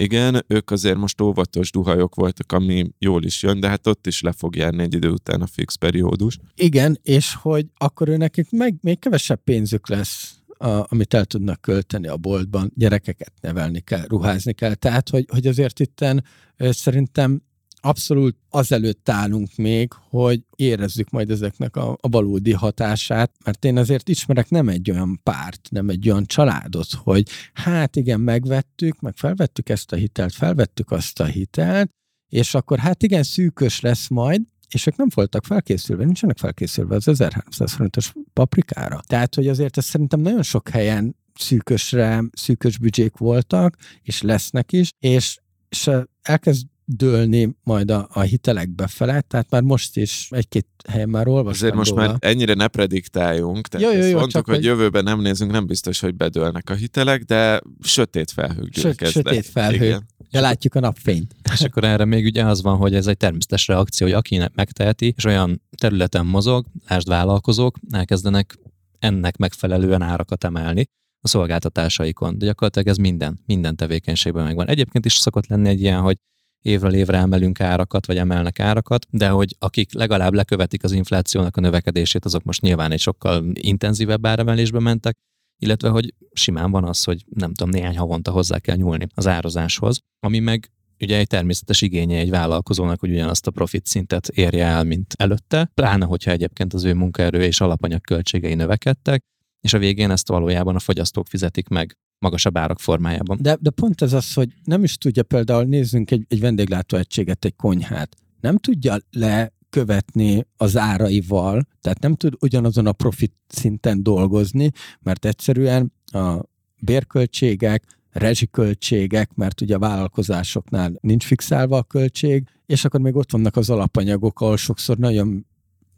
[0.00, 4.20] igen, ők azért most óvatos duhajok voltak, ami jól is jön, de hát ott is
[4.20, 6.38] le fog járni egy idő után a fix periódus.
[6.54, 11.60] Igen, és hogy akkor ő nekik meg még kevesebb pénzük lesz a, amit el tudnak
[11.60, 14.74] költeni a boltban, gyerekeket nevelni kell, ruházni kell.
[14.74, 16.24] Tehát, hogy, hogy azért itten
[16.56, 17.42] szerintem
[17.80, 24.08] abszolút azelőtt állunk még, hogy érezzük majd ezeknek a, a valódi hatását, mert én azért
[24.08, 29.68] ismerek nem egy olyan párt, nem egy olyan családot, hogy hát igen, megvettük, meg felvettük
[29.68, 31.90] ezt a hitelt, felvettük azt a hitelt,
[32.28, 34.42] és akkor hát igen, szűkös lesz majd,
[34.74, 39.00] és ők nem voltak felkészülve, nincsenek felkészülve az 1300 forintos paprikára.
[39.06, 44.90] Tehát, hogy azért ez szerintem nagyon sok helyen szűkösre, szűkös büdzsék voltak, és lesznek is,
[44.98, 45.38] és,
[45.68, 45.90] és
[46.22, 46.66] elkezd
[46.96, 51.74] dőlni majd a, a hitelek befele, tehát már most is egy-két helyen már olvastam Azért
[51.74, 52.06] most róla.
[52.06, 55.50] már ennyire ne prediktáljunk, tehát Jó, jó, jó, mondtuk, csak hogy hogy- jövőben nem nézünk,
[55.50, 59.26] nem biztos, hogy bedőlnek a hitelek, de sötét felhők Sö- gyülekeznek.
[59.26, 59.84] sötét felhő.
[59.84, 60.06] Igen.
[60.30, 61.34] Ja, látjuk a napfényt.
[61.52, 65.14] És akkor erre még ugye az van, hogy ez egy természetes reakció, hogy aki megteheti,
[65.16, 68.58] és olyan területen mozog, lásd vállalkozók, elkezdenek
[68.98, 70.84] ennek megfelelően árakat emelni
[71.20, 72.38] a szolgáltatásaikon.
[72.38, 74.68] De gyakorlatilag ez minden, minden tevékenységben megvan.
[74.68, 76.16] Egyébként is szokott lenni egy ilyen, hogy
[76.62, 81.60] évről évre emelünk árakat, vagy emelnek árakat, de hogy akik legalább lekövetik az inflációnak a
[81.60, 85.18] növekedését, azok most nyilván egy sokkal intenzívebb áremelésbe mentek,
[85.58, 90.00] illetve hogy simán van az, hogy nem tudom, néhány havonta hozzá kell nyúlni az árazáshoz,
[90.20, 90.70] ami meg
[91.00, 95.70] ugye egy természetes igénye egy vállalkozónak, hogy ugyanazt a profit szintet érje el, mint előtte,
[95.74, 99.24] pláne hogyha egyébként az ő munkaerő és alapanyag költségei növekedtek,
[99.60, 103.38] és a végén ezt valójában a fogyasztók fizetik meg magasabb árak formájában.
[103.40, 107.56] De, de pont ez az, hogy nem is tudja például, nézzünk egy, egy vendéglátóegységet, egy
[107.56, 115.24] konyhát, nem tudja lekövetni az áraival, tehát nem tud ugyanazon a profit szinten dolgozni, mert
[115.24, 116.40] egyszerűen a
[116.80, 123.56] bérköltségek, rezsiköltségek, mert ugye a vállalkozásoknál nincs fixálva a költség, és akkor még ott vannak
[123.56, 125.46] az alapanyagok, ahol sokszor nagyon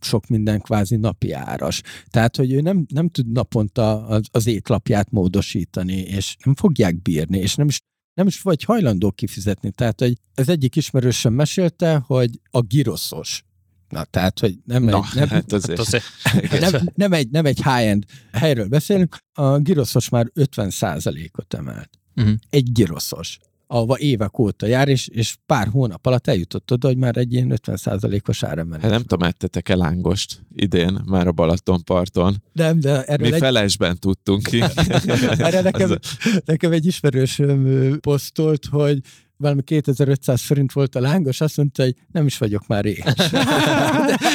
[0.05, 1.83] sok minden kvázi napi áras.
[2.11, 7.39] Tehát, hogy ő nem, nem tud naponta az, az étlapját módosítani, és nem fogják bírni,
[7.39, 7.81] és nem is,
[8.15, 9.71] nem is vagy hajlandó kifizetni.
[9.71, 13.45] Tehát, hogy ez egyik ismerősöm mesélte, hogy a giroszos.
[13.89, 15.79] Na, tehát, hogy nem, Na, egy, nem, hát azért.
[15.79, 16.05] azért,
[16.71, 21.91] nem, nem, egy, nem egy high-end helyről beszélünk, a giroszos már 50%-ot emelt.
[22.15, 22.33] Mhm.
[22.51, 23.39] Egy giroszos
[23.73, 27.53] ahova évek óta jár, és, és pár hónap alatt eljutott oda, hogy már egy ilyen
[27.67, 28.83] 50%-os áremelés.
[28.83, 32.43] Hát nem tudom, ettetek el lángost idén, már a Balatonparton.
[32.53, 34.61] nem, de erről Mi egy, felesben tudtunk ki.
[35.47, 35.99] erre nekem,
[36.45, 38.99] nekem egy ismerősöm posztolt, hogy
[39.43, 43.15] valami 2500 forint volt a lángos, azt mondta, hogy nem is vagyok már éhes.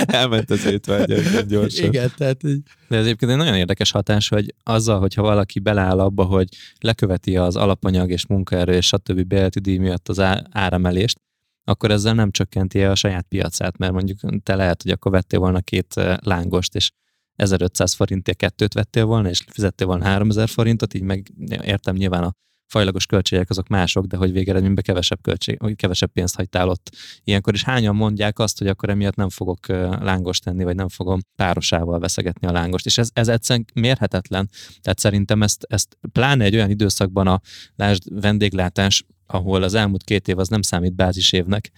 [0.06, 1.86] Elment az étvágy gyorsan.
[1.86, 6.00] Igen, tehát így, De ez egyébként egy nagyon érdekes hatás, hogy azzal, hogyha valaki beleáll
[6.00, 6.48] abba, hogy
[6.80, 9.22] leköveti az alapanyag és munkaerő és stb.
[9.22, 11.20] bérleti díj miatt az áremelést,
[11.64, 15.60] akkor ezzel nem csökkenti a saját piacát, mert mondjuk te lehet, hogy akkor vettél volna
[15.60, 16.92] két eh, lángost, és
[17.36, 21.32] 1500 forintért kettőt vettél volna, és fizettél volna 3000 forintot, így meg
[21.64, 22.34] értem nyilván a
[22.68, 27.54] fajlagos költségek azok mások, de hogy végeredményben kevesebb, költség, vagy kevesebb pénzt hagytál ott ilyenkor,
[27.54, 32.00] és hányan mondják azt, hogy akkor emiatt nem fogok lángost tenni, vagy nem fogom párosával
[32.00, 32.86] veszegetni a lángost.
[32.86, 34.50] És ez, ez egyszerűen mérhetetlen.
[34.82, 37.42] Tehát szerintem ezt, ezt pláne egy olyan időszakban a
[37.76, 41.72] lásd vendéglátás, ahol az elmúlt két év az nem számít bázisévnek,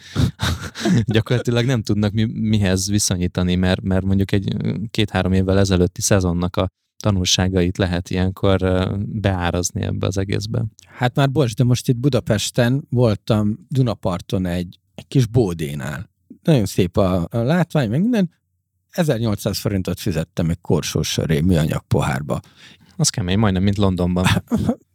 [1.06, 4.56] gyakorlatilag nem tudnak mi, mihez viszonyítani, mert, mert mondjuk egy
[4.91, 6.69] két-három évvel ezelőtti szezonnak a
[7.00, 8.58] tanulságait lehet ilyenkor
[9.00, 10.66] beárazni ebbe az egészbe.
[10.88, 16.10] hát már bocs, de most itt Budapesten voltam Dunaparton egy, egy kis bódénál.
[16.44, 18.32] Nagyon szép a, a látvány, meg minden.
[18.90, 22.40] 1800 forintot fizettem egy korsós söré műanyag pohárba.
[22.98, 24.26] Az kemény, majdnem, mint Londonban.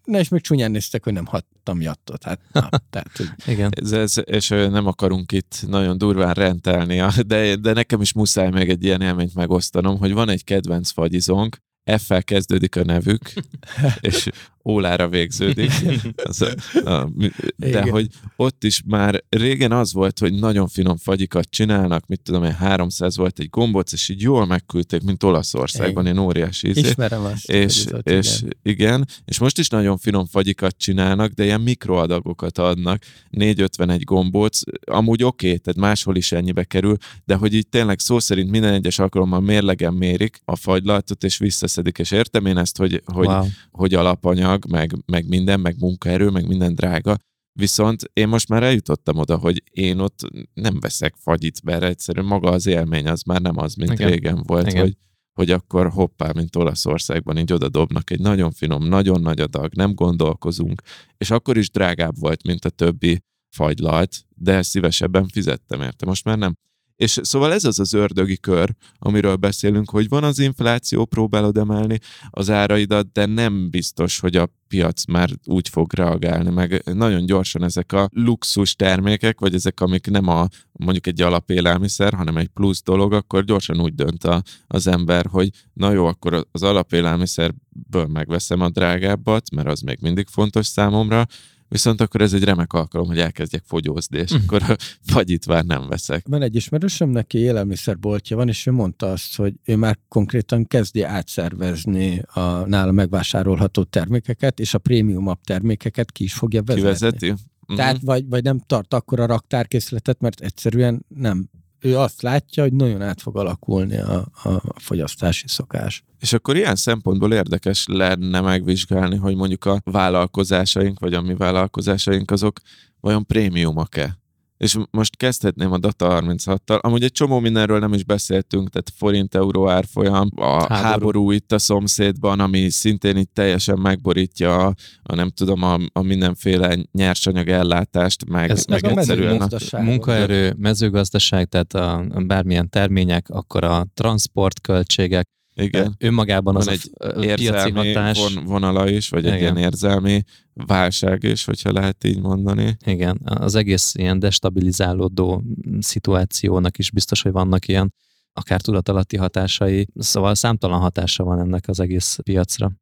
[0.04, 2.22] Na és még csúnyán néztek, hogy nem hattam jattot.
[2.22, 3.70] Hát, na, tehát, hogy Igen.
[3.74, 8.50] Ez, ez, és nem akarunk itt nagyon durván rentelni, a- de, de nekem is muszáj
[8.50, 13.32] még egy ilyen élményt megosztanom, hogy van egy kedvenc fagyizónk, F-fel kezdődik a nevük,
[14.00, 14.28] és
[14.64, 15.70] ólára végződik.
[16.24, 17.10] Az a, a,
[17.56, 17.90] de Igen.
[17.90, 22.52] hogy ott is már régen az volt, hogy nagyon finom fagyikat csinálnak, mit tudom én,
[22.52, 26.80] 300 volt egy gombóc, és így jól megküldték, mint Olaszországban, ilyen óriási ízé.
[26.80, 27.50] ismerem azt.
[27.50, 28.52] És, ott, és igen.
[28.62, 29.08] igen.
[29.24, 35.46] és most is nagyon finom fagyikat csinálnak, de ilyen mikroadagokat adnak, 4,51 gombóc, amúgy oké,
[35.46, 39.40] okay, tehát máshol is ennyibe kerül, de hogy így tényleg szó szerint minden egyes alkalommal
[39.40, 43.44] mérlegen mérik a fagylaltot, és visszaszedik, és értem én ezt, hogy, hogy, wow.
[43.70, 47.16] hogy alapanyag, meg, meg minden, meg munkaerő, meg minden drága,
[47.58, 50.18] Viszont én most már eljutottam oda, hogy én ott
[50.54, 53.92] nem veszek fagyit, mert egyszerűen maga az élmény az már nem az, mint.
[53.92, 54.10] Igen.
[54.10, 54.80] régen volt, Igen.
[54.80, 54.96] hogy
[55.34, 59.94] hogy akkor hoppá, mint Olaszországban így oda dobnak egy nagyon finom, nagyon nagy adag, nem
[59.94, 60.82] gondolkozunk,
[61.16, 66.38] és akkor is drágább volt, mint a többi fagylalt, de szívesebben fizettem érte, most már
[66.38, 66.56] nem.
[66.96, 71.98] És szóval ez az az ördögi kör, amiről beszélünk, hogy van az infláció, próbálod emelni
[72.30, 77.64] az áraidat, de nem biztos, hogy a piac már úgy fog reagálni, meg nagyon gyorsan
[77.64, 82.82] ezek a luxus termékek, vagy ezek, amik nem a mondjuk egy alapélelmiszer, hanem egy plusz
[82.82, 88.60] dolog, akkor gyorsan úgy dönt a, az ember, hogy na jó, akkor az alapélelmiszerből megveszem
[88.60, 91.26] a drágábbat, mert az még mindig fontos számomra,
[91.74, 94.42] viszont akkor ez egy remek alkalom, hogy elkezdjek fogyózni, és Mhm.
[94.42, 94.76] akkor a
[95.12, 96.26] fagyit már nem veszek.
[96.28, 101.02] Van egy ismerősöm, neki élelmiszerboltja van, és ő mondta azt, hogy ő már konkrétan kezdi
[101.02, 107.18] átszervezni a nála megvásárolható termékeket, és a prémiumabb termékeket ki is fogja vezetni.
[107.18, 107.34] Kivezeti?
[107.76, 111.48] Tehát vagy, vagy nem tart akkor a raktárkészletet, mert egyszerűen nem.
[111.84, 116.04] Ő azt látja, hogy nagyon át fog alakulni a, a fogyasztási szokás.
[116.20, 122.30] És akkor ilyen szempontból érdekes lenne megvizsgálni, hogy mondjuk a vállalkozásaink, vagy a mi vállalkozásaink
[122.30, 122.60] azok
[123.00, 124.18] vajon prémiumok-e?
[124.64, 126.80] És most kezdhetném a Data 36-tal.
[126.80, 130.74] Amúgy egy csomó mindenről nem is beszéltünk, tehát forint-euró árfolyam, a háború.
[130.74, 131.30] Háború.
[131.30, 136.76] itt a szomszédban, ami szintén itt teljesen megborítja a, a nem tudom, a, a mindenféle
[136.92, 139.84] nyersanyag ellátást, meg, Ez- meg ez a egyszerűen a, mezőgazdaság.
[139.84, 145.94] Munkaerő, mezőgazdaság, tehát a, a bármilyen termények, akkor a transportköltségek, igen.
[145.98, 146.78] önmagában az Van a
[147.20, 148.18] egy piaci érzelmi hatás.
[148.18, 149.40] von, vonala is, vagy egy Igen.
[149.40, 152.76] ilyen érzelmi válság is, hogyha lehet így mondani.
[152.86, 155.42] Igen, az egész ilyen destabilizálódó
[155.78, 157.94] szituációnak is biztos, hogy vannak ilyen
[158.32, 162.72] akár tudatalatti hatásai, szóval számtalan hatása van ennek az egész piacra.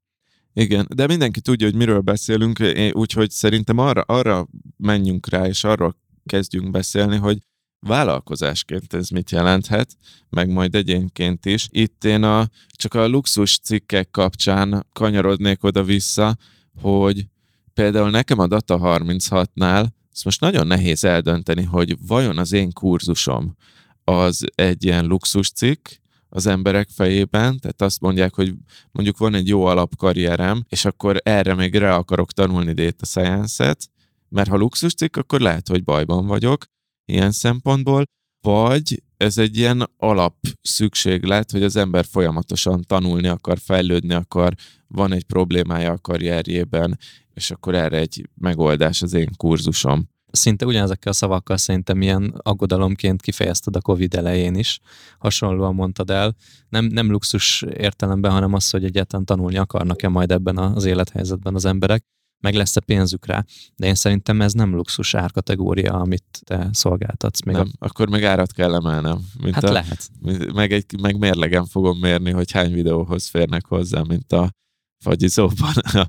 [0.53, 2.59] Igen, de mindenki tudja, hogy miről beszélünk,
[2.93, 7.39] úgyhogy szerintem arra, arra menjünk rá, és arról kezdjünk beszélni, hogy
[7.87, 9.97] vállalkozásként ez mit jelenthet,
[10.31, 11.68] meg majd egyénként is.
[11.71, 16.37] Itt én a, csak a luxus cikkek kapcsán kanyarodnék oda-vissza,
[16.81, 17.27] hogy
[17.75, 23.57] például nekem a Data 36-nál ezt most nagyon nehéz eldönteni, hogy vajon az én kurzusom
[24.05, 25.88] az egy ilyen luxus cikk
[26.29, 28.55] az emberek fejében, tehát azt mondják, hogy
[28.90, 33.88] mondjuk van egy jó alapkarrierem, és akkor erre még rá akarok tanulni data science-et,
[34.29, 36.64] mert ha luxus cikk, akkor lehet, hogy bajban vagyok
[37.05, 38.05] ilyen szempontból,
[38.41, 44.55] vagy ez egy ilyen alap szükséglet, hogy az ember folyamatosan tanulni akar, fejlődni akar,
[44.88, 46.99] van egy problémája a karrierjében,
[47.35, 50.11] és akkor erre egy megoldás az én kurzusom.
[50.31, 54.81] Szinte ugyanezekkel a szavakkal szerintem ilyen aggodalomként kifejezted a Covid elején is.
[55.19, 56.37] Hasonlóan mondtad el.
[56.69, 61.65] Nem, nem luxus értelemben, hanem az, hogy egyáltalán tanulni akarnak-e majd ebben az élethelyzetben az
[61.65, 62.05] emberek,
[62.42, 63.44] meg lesz-e pénzük rá.
[63.76, 67.42] De én szerintem ez nem luxus árkategória, amit te szolgáltatsz.
[67.42, 69.16] Még Nem, akkor meg árat kell emelnem.
[69.16, 69.42] a...
[69.42, 70.09] Mint Hát a, lehet.
[70.55, 74.50] meg, egy, meg mérlegen fogom mérni, hogy hány videóhoz férnek hozzá, mint a
[74.98, 75.72] fagyizóban.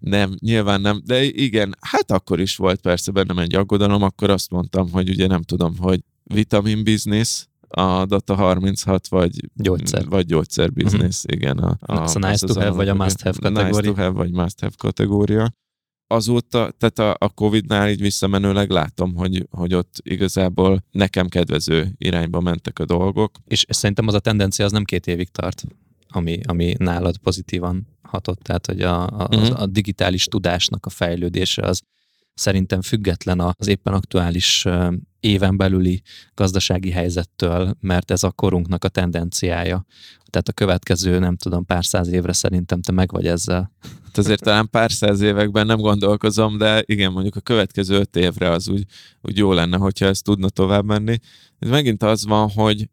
[0.00, 4.50] nem, nyilván nem, de igen, hát akkor is volt persze bennem egy aggodalom, akkor azt
[4.50, 10.06] mondtam, hogy ugye nem tudom, hogy vitamin business, a Data 36, vagy Gyógyszer.
[10.06, 11.40] Vagy gyógyszer business, uh-huh.
[11.40, 11.58] igen.
[11.58, 13.92] A, Ez a nice to have, vagy a must have Nice kategória.
[13.92, 15.52] to have, vagy must have kategória.
[16.08, 22.40] Azóta, tehát a, a Covid-nál így visszamenőleg látom, hogy, hogy ott igazából nekem kedvező irányba
[22.40, 23.30] mentek a dolgok.
[23.44, 25.64] És, szerintem az a tendencia az nem két évig tart,
[26.08, 28.38] ami, ami nálad pozitívan hatott.
[28.42, 29.52] Tehát, hogy a, a, Mhm.
[29.54, 31.80] a digitális tudásnak a fejlődése az
[32.34, 34.66] szerintem független az éppen aktuális
[35.26, 36.02] éven belüli
[36.34, 39.84] gazdasági helyzettől, mert ez a korunknak a tendenciája.
[40.30, 43.72] Tehát a következő, nem tudom, pár száz évre szerintem te meg vagy ezzel.
[44.04, 48.50] Hát azért talán pár száz években nem gondolkozom, de igen, mondjuk a következő öt évre
[48.50, 48.84] az úgy,
[49.22, 51.18] úgy jó lenne, hogyha ez tudna tovább menni.
[51.58, 52.88] Ez megint az van, hogy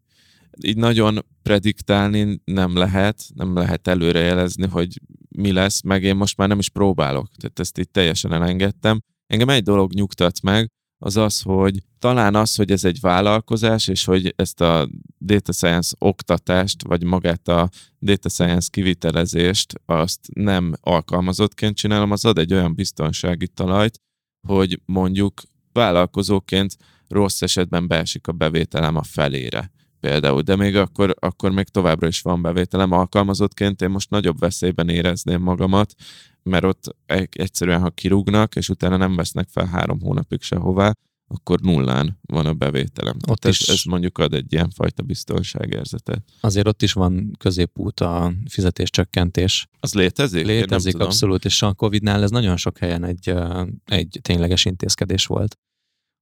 [0.62, 6.48] így nagyon prediktálni nem lehet, nem lehet előrejelezni, hogy mi lesz, meg én most már
[6.48, 7.28] nem is próbálok.
[7.36, 9.00] Tehát ezt így teljesen elengedtem.
[9.26, 10.70] Engem egy dolog nyugtat meg,
[11.04, 14.88] az az, hogy talán az, hogy ez egy vállalkozás, és hogy ezt a
[15.20, 22.38] data science oktatást, vagy magát a data science kivitelezést, azt nem alkalmazottként csinálom, az ad
[22.38, 24.00] egy olyan biztonsági talajt,
[24.48, 26.76] hogy mondjuk vállalkozóként
[27.08, 29.70] rossz esetben beesik a bevételem a felére
[30.08, 32.92] például, de még akkor, akkor még továbbra is van bevételem.
[32.92, 35.94] Alkalmazottként én most nagyobb veszélyben érezném magamat,
[36.42, 40.92] mert ott egy- egyszerűen, ha kirúgnak, és utána nem vesznek fel három hónapig sehová,
[41.26, 43.14] akkor nullán van a bevételem.
[43.14, 46.22] Ott Tehát ez, is- ez mondjuk ad egy ilyen fajta biztonságérzetet.
[46.40, 49.68] Azért ott is van középút a fizetéscsökkentés.
[49.80, 50.46] Az létezik?
[50.46, 53.34] Létezik abszolút, és a Covid-nál ez nagyon sok helyen egy,
[53.84, 55.58] egy tényleges intézkedés volt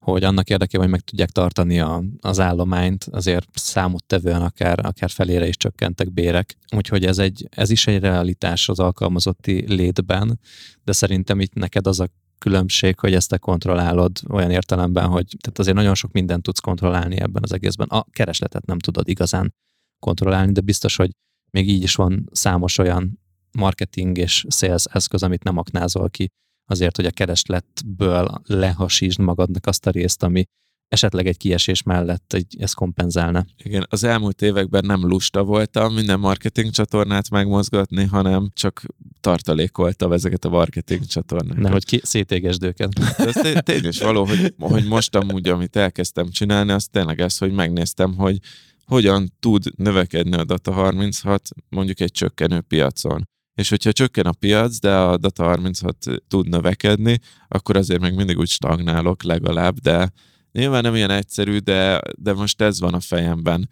[0.03, 5.47] hogy annak érdekében, hogy meg tudják tartani a, az állományt, azért számottevően akár, akár felére
[5.47, 6.57] is csökkentek bérek.
[6.77, 10.41] Úgyhogy ez, egy, ez is egy realitás az alkalmazotti létben,
[10.85, 15.59] de szerintem itt neked az a különbség, hogy ezt te kontrollálod olyan értelemben, hogy tehát
[15.59, 17.89] azért nagyon sok mindent tudsz kontrollálni ebben az egészben.
[17.89, 19.55] A keresletet nem tudod igazán
[19.99, 21.11] kontrollálni, de biztos, hogy
[21.51, 23.21] még így is van számos olyan
[23.53, 26.31] marketing és sales eszköz, amit nem aknázol ki
[26.67, 30.45] azért, hogy a keresletből lehasítsd magadnak azt a részt, ami
[30.93, 33.45] esetleg egy kiesés mellett egy, ezt kompenzálna.
[33.63, 38.83] Igen, az elmúlt években nem lusta voltam minden marketing csatornát megmozgatni, hanem csak
[39.21, 41.63] tartalékoltam ezeket a marketing csatornákat.
[41.63, 42.93] Nehogy ki, szétégesd őket.
[42.93, 47.21] De ez té- tény is való, hogy, hogy most amúgy, amit elkezdtem csinálni, az tényleg
[47.21, 48.39] ez, hogy megnéztem, hogy
[48.85, 53.29] hogyan tud növekedni a Data 36 mondjuk egy csökkenő piacon.
[53.55, 55.97] És hogyha csökken a piac, de a Data 36
[56.29, 60.13] tud növekedni, akkor azért még mindig úgy stagnálok legalább, de
[60.53, 63.69] nyilván nem ilyen egyszerű, de, de most ez van a fejemben,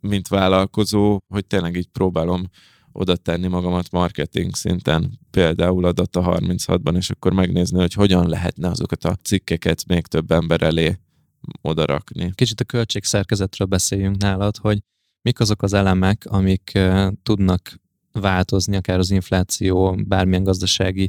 [0.00, 2.48] mint vállalkozó, hogy tényleg így próbálom
[2.92, 8.68] oda tenni magamat marketing szinten, például a Data 36-ban, és akkor megnézni, hogy hogyan lehetne
[8.68, 10.98] azokat a cikkeket még több ember elé
[11.60, 12.30] odarakni.
[12.34, 14.78] Kicsit a költségszerkezetről beszéljünk nálad, hogy
[15.22, 16.78] mik azok az elemek, amik
[17.22, 17.80] tudnak
[18.12, 21.08] változni, akár az infláció, bármilyen gazdasági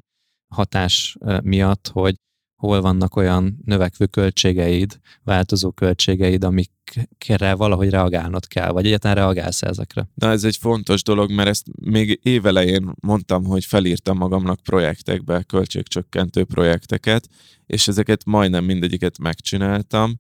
[0.53, 2.15] hatás miatt, hogy
[2.61, 10.09] hol vannak olyan növekvő költségeid, változó költségeid, amikre valahogy reagálnod kell, vagy egyáltalán reagálsz ezekre?
[10.13, 16.43] Na ez egy fontos dolog, mert ezt még évelején mondtam, hogy felírtam magamnak projektekbe, költségcsökkentő
[16.43, 17.27] projekteket,
[17.65, 20.19] és ezeket majdnem mindegyiket megcsináltam.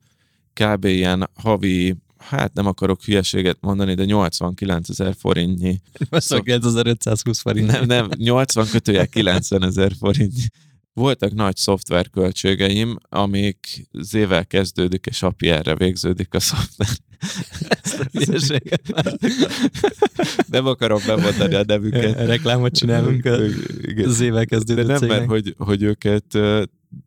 [0.53, 0.85] Kb.
[0.85, 5.81] ilyen havi hát nem akarok hülyeséget mondani, de 89 ezer forintnyi.
[5.99, 7.67] 89.520 forint.
[7.67, 10.43] Nem, nem, 80 kötője 90 ezer forintnyi.
[10.93, 16.87] Voltak nagy szoftverköltségeim, amik zével kezdődik, és api végződik a szoftver.
[20.47, 22.25] Nem akarom bemondani a nevüket.
[22.25, 23.25] Reklámot csinálunk
[24.05, 26.37] az évvel kezdődő De nem, mert hogy, hogy őket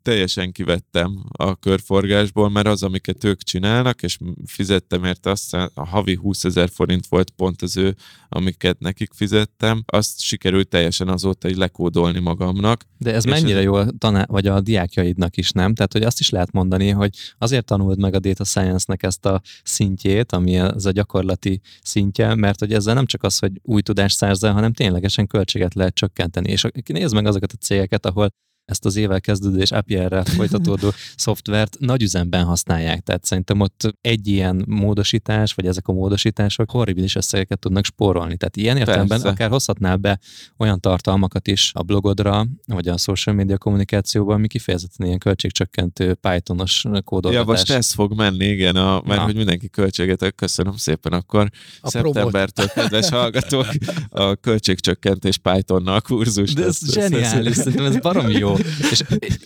[0.01, 6.15] teljesen kivettem a körforgásból, mert az, amiket ők csinálnak, és fizettem érte azt, a havi
[6.15, 7.95] 20 ezer forint volt pont az ő,
[8.29, 12.83] amiket nekik fizettem, azt sikerült teljesen azóta egy lekódolni magamnak.
[12.97, 13.63] De ez mennyire ez...
[13.63, 15.73] jó a taná- vagy a diákjaidnak is, nem?
[15.73, 19.41] Tehát, hogy azt is lehet mondani, hogy azért tanult meg a data science-nek ezt a
[19.63, 24.17] szintjét, ami ez a gyakorlati szintje, mert hogy ezzel nem csak az, hogy új tudást
[24.17, 26.51] szerzel, hanem ténylegesen költséget lehet csökkenteni.
[26.51, 28.29] És nézd meg azokat a cégeket, ahol
[28.67, 33.03] ezt az évvel kezdődő és API-rel folytatódó szoftvert nagy üzemben használják.
[33.03, 38.37] Tehát szerintem ott egy ilyen módosítás, vagy ezek a módosítások horribilis összegeket tudnak spórolni.
[38.37, 39.29] Tehát ilyen értelemben Persze.
[39.29, 40.19] akár hozhatnál be
[40.57, 46.85] olyan tartalmakat is a blogodra, vagy a social media kommunikációban, ami kifejezetten ilyen költségcsökkentő Pythonos
[47.03, 47.45] kódolgatás.
[47.47, 49.25] Ja, most ez fog menni, igen, a, mert Na.
[49.25, 51.49] hogy mindenki költséget, köszönöm szépen, akkor
[51.81, 53.67] a szeptembertől, kedves hallgatók,
[54.09, 56.53] a költségcsökkentés Pythonnal kurzus.
[56.53, 58.55] De ez zseniális, szerintem ez baromi jó.
[58.91, 59.03] És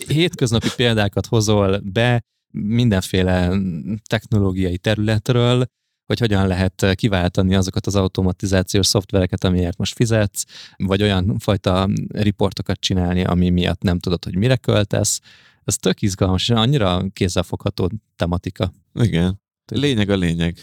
[0.08, 2.22] hétköznapi példákat hozol be
[2.52, 3.58] mindenféle
[4.08, 5.64] technológiai területről,
[6.06, 10.44] hogy hogyan lehet kiváltani azokat az automatizációs szoftvereket, amiért most fizetsz,
[10.76, 15.20] vagy olyan fajta riportokat csinálni, ami miatt nem tudod, hogy mire költesz.
[15.64, 18.72] Ez tök izgalmas, és annyira kézzelfogható tematika.
[18.94, 19.41] Igen.
[19.74, 20.58] Lényeg a lényeg.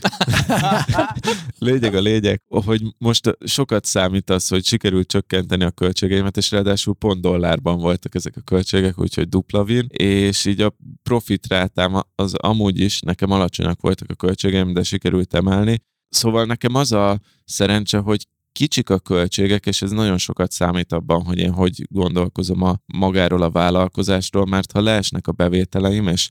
[1.59, 6.93] lényeg a lényeg, hogy most sokat számít az, hogy sikerült csökkenteni a költségeimet, és ráadásul
[6.93, 12.33] pont dollárban voltak ezek a költségek, úgyhogy dupla win, és így a profit rátám az
[12.33, 15.81] amúgy is, nekem alacsonyak voltak a költségeim, de sikerült emelni.
[16.09, 21.23] Szóval nekem az a szerencse, hogy kicsik a költségek, és ez nagyon sokat számít abban,
[21.23, 26.29] hogy én hogy gondolkozom a magáról a vállalkozásról, mert ha leesnek a bevételeim, és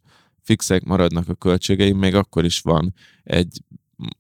[0.49, 3.63] fixek maradnak a költségeim, még akkor is van egy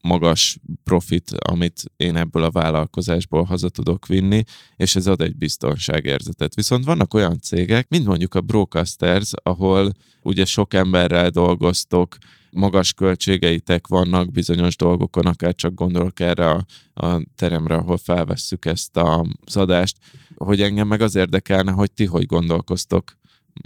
[0.00, 4.42] magas profit, amit én ebből a vállalkozásból haza tudok vinni,
[4.76, 6.54] és ez ad egy biztonságérzetet.
[6.54, 12.16] Viszont vannak olyan cégek, mint mondjuk a Brocasters, ahol ugye sok emberrel dolgoztok,
[12.50, 16.64] magas költségeitek vannak bizonyos dolgokon, akár csak gondolok erre a,
[17.06, 19.96] a teremre, ahol felvesszük ezt a, az adást,
[20.36, 23.16] hogy engem meg az érdekelne, hogy ti hogy gondolkoztok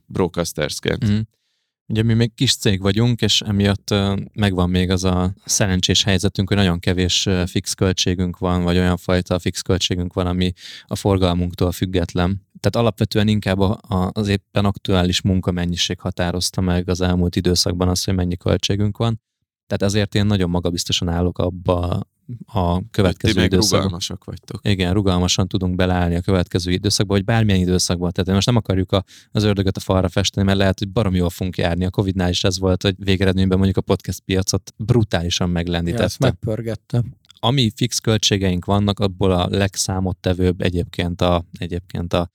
[0.06, 1.10] broadcastersként.
[1.10, 1.18] Mm.
[1.92, 3.94] Ugye mi még kis cég vagyunk, és emiatt
[4.32, 9.38] megvan még az a szerencsés helyzetünk, hogy nagyon kevés fix költségünk van, vagy olyan fajta
[9.38, 10.52] fix költségünk van, ami
[10.86, 12.46] a forgalmunktól független.
[12.60, 13.58] Tehát alapvetően inkább
[14.12, 19.20] az éppen aktuális munkamennyiség határozta meg az elmúlt időszakban azt, hogy mennyi költségünk van.
[19.66, 22.06] Tehát ezért én nagyon magabiztosan állok abba
[22.46, 23.78] a következő Ti időszakban.
[23.78, 24.60] rugalmasak vagytok.
[24.64, 28.12] Igen, rugalmasan tudunk beleállni a következő időszakban, vagy bármilyen időszakban.
[28.12, 31.30] Tehát most nem akarjuk a, az ördögöt a falra festeni, mert lehet, hogy baromi jól
[31.30, 31.84] fogunk járni.
[31.84, 36.00] A Covid-nál is ez volt, hogy végeredményben mondjuk a podcast piacot brutálisan meglendítette.
[36.02, 37.04] Ja, ezt megpörgette.
[37.40, 42.30] Ami fix költségeink vannak, abból a legszámottevőbb egyébként a, egyébként a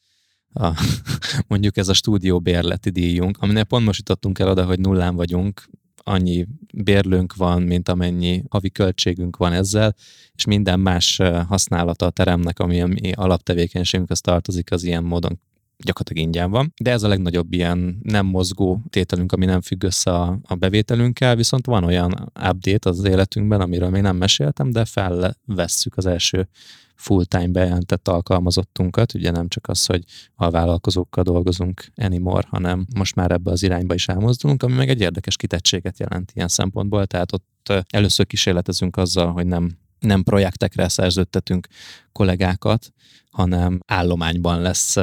[0.60, 0.74] a,
[1.48, 5.70] mondjuk ez a stúdió bérleti díjunk, aminek pont most jutottunk el oda, hogy nullán vagyunk,
[6.08, 9.96] annyi bérlőnk van, mint amennyi havi költségünk van ezzel,
[10.36, 15.40] és minden más használata a teremnek, ami a mi alaptevékenységünkhez tartozik, az ilyen módon
[15.78, 16.74] gyakorlatilag ingyen van.
[16.82, 21.36] De ez a legnagyobb ilyen nem mozgó tételünk, ami nem függ össze a, a bevételünkkel,
[21.36, 26.48] viszont van olyan update az életünkben, amiről még nem meséltem, de felvesszük az első
[26.98, 30.04] full-time bejelentett alkalmazottunkat, ugye nem csak az, hogy
[30.36, 35.02] a vállalkozókkal dolgozunk anymore, hanem most már ebbe az irányba is elmozdulunk, ami meg egy
[35.02, 41.68] érdekes kitettséget jelent ilyen szempontból, tehát ott először kísérletezünk azzal, hogy nem nem projektekre szerződtetünk
[42.12, 42.94] kollégákat,
[43.32, 44.98] hanem állományban lesz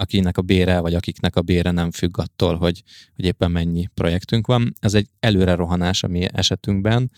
[0.00, 2.82] akinek a bére, vagy akiknek a bére nem függ attól, hogy,
[3.16, 4.74] hogy éppen mennyi projektünk van.
[4.80, 7.10] Ez egy előre rohanás a mi esetünkben.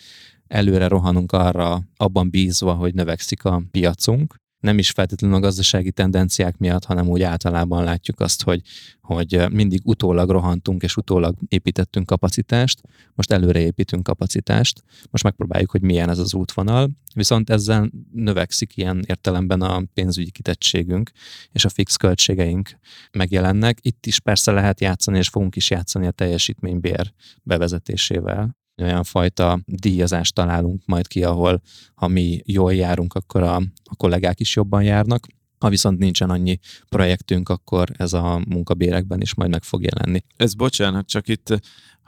[0.51, 6.57] Előre rohanunk arra, abban bízva, hogy növekszik a piacunk, nem is feltétlenül a gazdasági tendenciák
[6.57, 8.62] miatt, hanem úgy általában látjuk azt, hogy,
[9.01, 12.80] hogy mindig utólag rohantunk és utólag építettünk kapacitást,
[13.14, 19.05] most előre építünk kapacitást, most megpróbáljuk, hogy milyen ez az útvonal, viszont ezzel növekszik ilyen
[19.07, 21.11] értelemben a pénzügyi kitettségünk,
[21.53, 22.70] és a fix költségeink
[23.12, 23.78] megjelennek.
[23.82, 30.35] Itt is persze lehet játszani, és fogunk is játszani a teljesítménybér bevezetésével olyan fajta díjazást
[30.35, 31.62] találunk majd ki, ahol
[31.95, 35.26] ha mi jól járunk, akkor a, a kollégák is jobban járnak.
[35.59, 36.59] Ha viszont nincsen annyi
[36.89, 40.24] projektünk, akkor ez a munkabérekben is majd meg fog jelenni.
[40.37, 41.61] Ez bocsánat, csak itt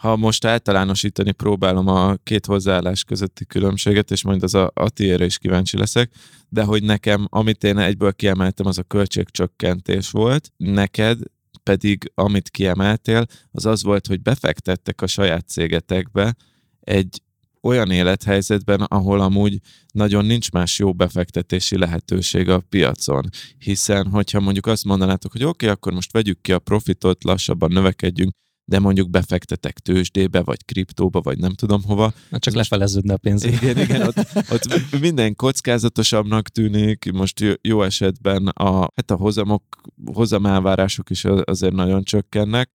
[0.03, 5.39] ha most általánosítani próbálom a két hozzáállás közötti különbséget, és majd az a Atiére is
[5.39, 6.13] kíváncsi leszek,
[6.49, 11.19] de hogy nekem, amit én egyből kiemeltem, az a költségcsökkentés volt, neked
[11.63, 16.35] pedig, amit kiemeltél, az az volt, hogy befektettek a saját cégetekbe,
[16.85, 17.23] egy
[17.63, 19.59] olyan élethelyzetben, ahol amúgy
[19.93, 23.29] nagyon nincs más jó befektetési lehetőség a piacon.
[23.59, 27.73] Hiszen, hogyha mondjuk azt mondanátok, hogy oké, okay, akkor most vegyük ki a profitot, lassabban
[27.73, 28.33] növekedjünk,
[28.65, 32.13] de mondjuk befektetek tőzsdébe, vagy kriptóba, vagy nem tudom hova.
[32.29, 33.45] Na csak lefeleződne a pénz.
[33.45, 34.17] Igen, igen, ott,
[34.53, 39.63] ott minden kockázatosabbnak tűnik, most jó esetben a, hát a hozamok,
[40.05, 42.71] hozamelvárások is azért nagyon csökkennek,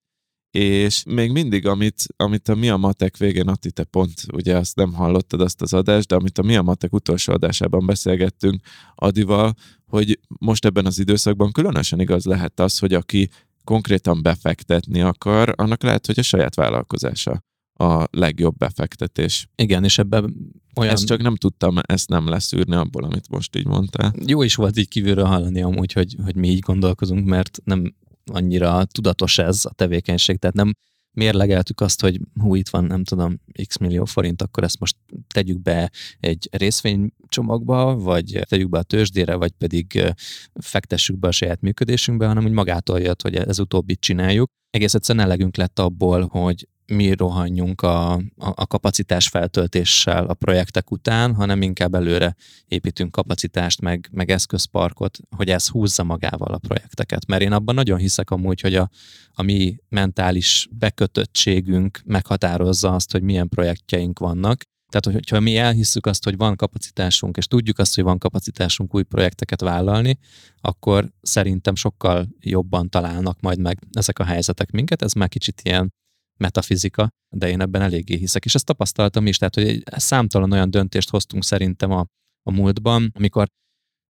[0.52, 4.76] és még mindig, amit, amit a Mi a Matek végén, Atti, te pont ugye azt
[4.76, 8.62] nem hallottad azt az adást, de amit a Mi a Matek utolsó adásában beszélgettünk
[8.96, 9.54] Adival,
[9.86, 13.30] hogy most ebben az időszakban különösen igaz lehet az, hogy aki
[13.64, 17.44] konkrétan befektetni akar, annak lehet, hogy a saját vállalkozása
[17.74, 19.48] a legjobb befektetés.
[19.56, 20.36] Igen, és ebben
[20.76, 20.94] olyan...
[20.94, 24.14] Ezt csak nem tudtam, ezt nem leszűrni abból, amit most így mondtál.
[24.26, 27.96] Jó is volt így kívülről hallani amúgy, hogy, hogy mi így gondolkozunk, mert nem
[28.32, 30.74] annyira tudatos ez a tevékenység, tehát nem
[31.18, 34.96] mérlegeltük azt, hogy hú, itt van, nem tudom, x millió forint, akkor ezt most
[35.28, 40.14] tegyük be egy részvénycsomagba, vagy tegyük be a tőzsdére, vagy pedig
[40.54, 44.50] fektessük be a saját működésünkbe, hanem úgy magától jött, hogy ez utóbbit csináljuk.
[44.70, 50.92] Egész egyszerűen elegünk lett abból, hogy mi rohanjunk a, a, a kapacitás feltöltéssel a projektek
[50.92, 52.36] után, hanem inkább előre
[52.68, 57.26] építünk kapacitást, meg, meg eszközparkot, hogy ez húzza magával a projekteket.
[57.26, 58.90] Mert én abban nagyon hiszek amúgy, hogy a,
[59.32, 66.24] a mi mentális bekötöttségünk meghatározza azt, hogy milyen projektjeink vannak, tehát, hogyha mi elhisszük azt,
[66.24, 70.18] hogy van kapacitásunk, és tudjuk azt, hogy van kapacitásunk új projekteket vállalni,
[70.62, 75.02] akkor szerintem sokkal jobban találnak majd meg ezek a helyzetek minket.
[75.02, 75.94] Ez már kicsit ilyen
[76.38, 78.46] metafizika, de én ebben eléggé hiszek.
[78.46, 82.06] És ezt tapasztaltam is, tehát hogy számtalan olyan döntést hoztunk szerintem a,
[82.44, 83.48] a múltban, amikor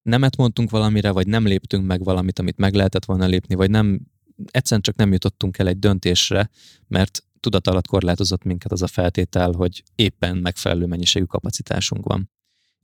[0.01, 3.99] nemet mondtunk valamire, vagy nem léptünk meg valamit, amit meg lehetett volna lépni, vagy nem,
[4.45, 6.49] egyszerűen csak nem jutottunk el egy döntésre,
[6.87, 12.29] mert tudat alatt korlátozott minket az a feltétel, hogy éppen megfelelő mennyiségű kapacitásunk van.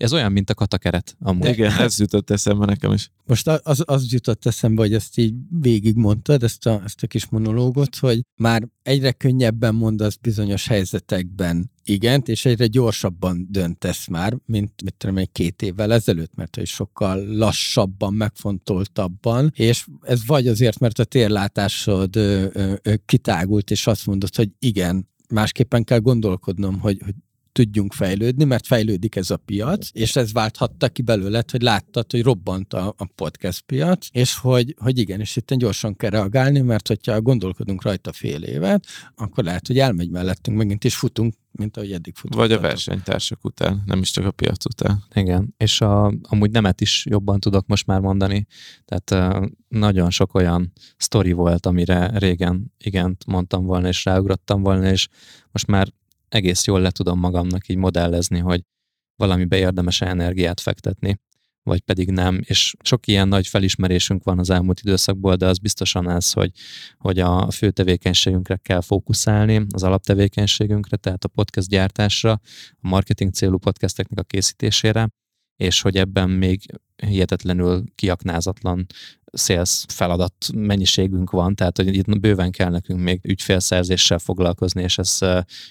[0.04, 1.16] Ez olyan, mint a katakeret.
[1.20, 1.48] Amúgy.
[1.48, 3.12] Igen, ez jutott eszembe nekem is.
[3.26, 7.96] Most az, az jutott eszembe, hogy ezt így végigmondtad, ezt a, ezt a kis monológot,
[7.96, 14.94] hogy már egyre könnyebben mondasz bizonyos helyzetekben igent, és egyre gyorsabban döntesz már, mint mit
[14.98, 21.00] tudom, egy két évvel ezelőtt, mert hogy sokkal lassabban, megfontoltabban, és ez vagy azért, mert
[21.00, 27.02] a térlátásod ö, ö, ö, kitágult, és azt mondod, hogy igen, másképpen kell gondolkodnom, hogy,
[27.06, 27.14] hogy
[27.54, 32.24] tudjunk fejlődni, mert fejlődik ez a piac, és ez válthatta ki belőled, hogy láttad, hogy
[32.24, 36.88] robbant a, a podcast piac, és hogy, hogy igen, és itt gyorsan kell reagálni, mert
[36.88, 38.86] hogyha gondolkodunk rajta fél évet,
[39.16, 42.42] akkor lehet, hogy elmegy mellettünk, megint is futunk, mint ahogy eddig futunk.
[42.42, 45.04] Vagy a versenytársak után, nem is csak a piac után.
[45.14, 48.48] Igen, és a, amúgy nemet is jobban tudok most már mondani,
[48.86, 54.90] tehát uh, nagyon sok olyan sztori volt, amire régen igent mondtam volna, és ráugrottam volna,
[54.90, 55.08] és
[55.52, 55.88] most már
[56.34, 58.62] egész jól le tudom magamnak így modellezni, hogy
[59.16, 61.20] valamibe érdemes energiát fektetni,
[61.64, 62.40] vagy pedig nem.
[62.44, 66.52] És sok ilyen nagy felismerésünk van az elmúlt időszakból, de az biztosan ez, hogy,
[66.98, 72.32] hogy a fő tevékenységünkre kell fókuszálni, az alaptevékenységünkre, tehát a podcast gyártásra,
[72.72, 75.10] a marketing célú podcasteknek a készítésére,
[75.56, 76.62] és hogy ebben még
[76.96, 78.86] hihetetlenül kiaknázatlan
[79.38, 85.20] sales feladat mennyiségünk van, tehát hogy itt bőven kell nekünk még ügyfélszerzéssel foglalkozni, és ez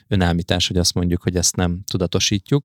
[0.09, 2.65] önállítás, hogy azt mondjuk, hogy ezt nem tudatosítjuk.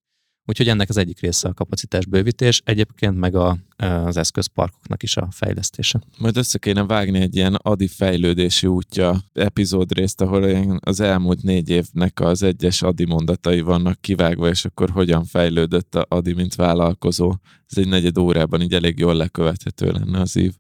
[0.50, 5.28] Úgyhogy ennek az egyik része a kapacitás bővítés, egyébként meg a, az eszközparkoknak is a
[5.32, 6.02] fejlesztése.
[6.18, 12.20] Majd össze kéne vágni egy ilyen adi fejlődési útja epizódrészt, ahol az elmúlt négy évnek
[12.20, 17.34] az egyes adi mondatai vannak kivágva, és akkor hogyan fejlődött a adi, mint vállalkozó.
[17.70, 20.54] Ez egy negyed órában így elég jól lekövethető lenne az ív.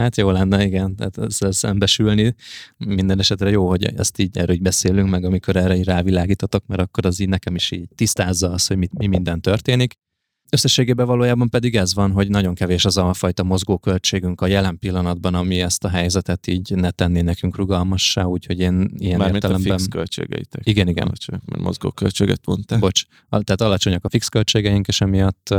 [0.00, 2.34] Hát jó lenne, igen, tehát ezzel szembesülni.
[2.76, 6.80] Minden esetre jó, hogy ezt így erről így beszélünk, meg amikor erre így rávilágítatok, mert
[6.80, 9.94] akkor az így nekem is így tisztázza azt, hogy mit, mi minden történik.
[10.52, 15.34] Összességében valójában pedig ez van, hogy nagyon kevés az a fajta mozgóköltségünk a jelen pillanatban,
[15.34, 19.72] ami ezt a helyzetet így ne tenné nekünk rugalmassá, úgyhogy én ilyen Mármint értelemben...
[19.72, 20.66] a fix költségeitek.
[20.66, 21.06] Igen, igen.
[21.06, 22.78] Alacsony, mert mozgóköltséget mondtál.
[22.78, 25.54] Bocs, tehát alacsonyak a fix költségeink, és emiatt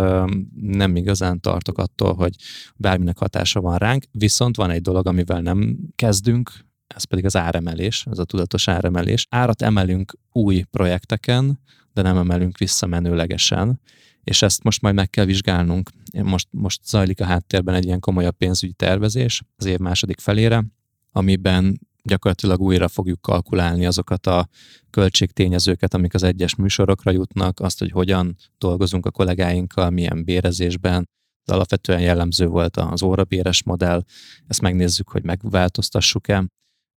[0.61, 2.35] nem igazán tartok attól, hogy
[2.75, 6.51] bárminek hatása van ránk, viszont van egy dolog, amivel nem kezdünk,
[6.87, 9.25] ez pedig az áremelés, ez a tudatos áremelés.
[9.29, 11.59] Árat emelünk új projekteken,
[11.93, 13.79] de nem emelünk visszamenőlegesen
[14.23, 15.89] és ezt most majd meg kell vizsgálnunk.
[16.23, 20.63] Most, most zajlik a háttérben egy ilyen komolyabb pénzügyi tervezés az év második felére,
[21.11, 24.47] amiben gyakorlatilag újra fogjuk kalkulálni azokat a
[24.89, 31.09] költségtényezőket, amik az egyes műsorokra jutnak, azt, hogy hogyan dolgozunk a kollégáinkkal, milyen bérezésben.
[31.45, 34.03] De alapvetően jellemző volt az órabéres modell,
[34.47, 36.45] ezt megnézzük, hogy megváltoztassuk-e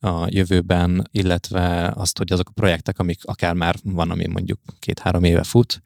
[0.00, 5.24] a jövőben, illetve azt, hogy azok a projektek, amik akár már van, ami mondjuk két-három
[5.24, 5.82] éve fut,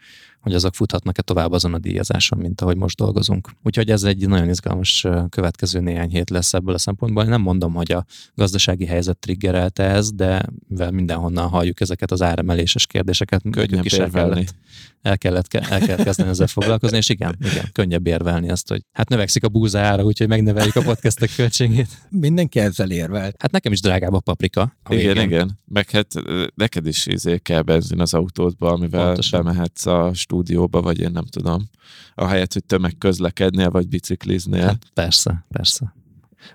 [0.49, 3.51] hogy azok futhatnak-e tovább azon a díjazáson, mint ahogy most dolgozunk.
[3.63, 7.25] Úgyhogy ez egy nagyon izgalmas következő néhány hét lesz ebből a szempontból.
[7.25, 12.87] Nem mondom, hogy a gazdasági helyzet triggerelte ez, de mivel mindenhonnan halljuk ezeket az áremeléses
[12.87, 14.55] kérdéseket, könnyebb is el kellett,
[15.03, 19.09] el kellett, el kellett kezdeni ezzel foglalkozni, és igen, igen, könnyebb érvelni azt, hogy hát
[19.09, 21.89] növekszik a búza ára, úgyhogy megnöveljük a podcastek költségét.
[22.11, 23.35] Mindenki ezzel érvelt.
[23.39, 24.77] Hát nekem is drágább a paprika.
[24.83, 25.23] A igen, végén.
[25.23, 25.59] igen.
[25.65, 26.07] Meg hát
[26.55, 29.45] neked is izé kell benzin az autódba, amivel Pontosan.
[29.45, 31.69] bemehetsz a stúdióba, vagy én nem tudom,
[32.15, 34.67] ahelyett, hogy tömegközlekednél, vagy bicikliznél.
[34.67, 35.95] Hát persze, persze.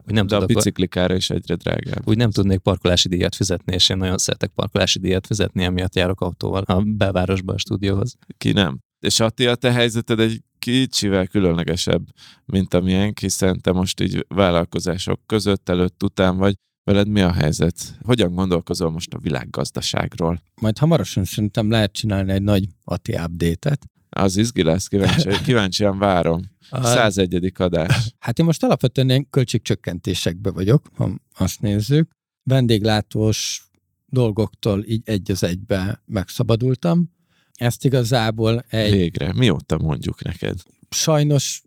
[0.08, 2.08] Úgy nem De tudok, a biciklikára is egyre drágább.
[2.08, 6.22] Úgy nem tudnék parkolási díjat fizetni, és én nagyon szeretek parkolási díjat fizetni, emiatt járok
[6.22, 8.16] autóval a belvárosba a stúdióhoz.
[8.38, 8.80] Ki nem?
[9.00, 12.04] És Atti, a te helyzeted egy kicsivel különlegesebb,
[12.46, 16.56] mint amilyen, hiszen te most így vállalkozások között, előtt, után vagy.
[16.84, 17.98] Veled mi a helyzet?
[18.02, 20.42] Hogyan gondolkozol most a világgazdaságról?
[20.62, 23.82] Majd hamarosan szerintem lehet csinálni egy nagy Ati update-et.
[24.10, 26.42] Az izgi lesz, kíváncsi, kíváncsian várom.
[26.70, 27.52] A 101.
[27.56, 28.14] adás.
[28.20, 32.12] Hát én most alapvetően ilyen költségcsökkentésekbe vagyok, ha azt nézzük.
[32.44, 33.68] Vendéglátós
[34.06, 37.12] dolgoktól így egy az egybe megszabadultam.
[37.54, 38.92] Ezt igazából egy...
[38.92, 39.34] Végre.
[39.34, 40.60] Mióta mondjuk neked?
[40.90, 41.62] Sajnos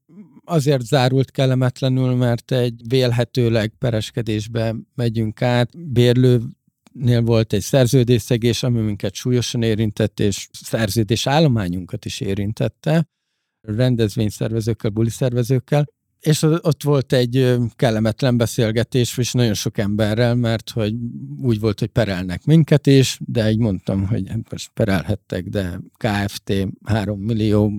[0.46, 5.88] azért zárult kellemetlenül, mert egy vélhetőleg pereskedésbe megyünk át.
[5.92, 13.08] Bérlőnél volt egy szerződésszegés, ami minket súlyosan érintett, és szerződés állományunkat is érintette
[13.66, 15.86] rendezvényszervezőkkel, buliszervezőkkel,
[16.20, 20.94] és ott volt egy kellemetlen beszélgetés, és nagyon sok emberrel, mert hogy
[21.40, 26.52] úgy volt, hogy perelnek minket is, de így mondtam, hogy most perelhettek, de KFT
[26.84, 27.72] 3 millió,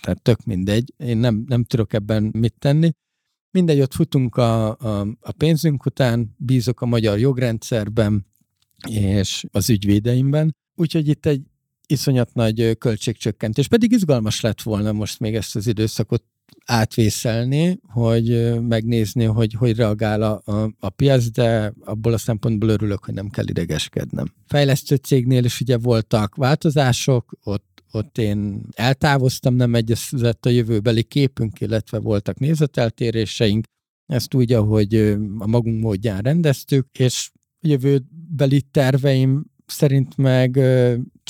[0.00, 0.92] tehát tök mindegy.
[0.96, 2.90] Én nem, nem tudok ebben mit tenni.
[3.50, 8.26] Mindegy, ott futunk a, a, a pénzünk után, bízok a magyar jogrendszerben
[8.88, 10.56] és az ügyvédeimben.
[10.74, 11.42] Úgyhogy itt egy
[11.86, 13.68] iszonyat nagy költségcsökkentés.
[13.68, 16.24] Pedig izgalmas lett volna most még ezt az időszakot
[16.66, 23.04] átvészelni, hogy megnézni, hogy hogy reagál a, a, a piac, de abból a szempontból örülök,
[23.04, 24.26] hogy nem kell idegeskednem.
[24.46, 31.60] Fejlesztő cégnél is ugye voltak változások, ott ott én eltávoztam, nem egyezett a jövőbeli képünk,
[31.60, 33.64] illetve voltak nézeteltéréseink,
[34.06, 34.94] ezt úgy, ahogy
[35.38, 37.30] a magunk módján rendeztük, és
[37.60, 40.60] jövőbeli terveim szerint meg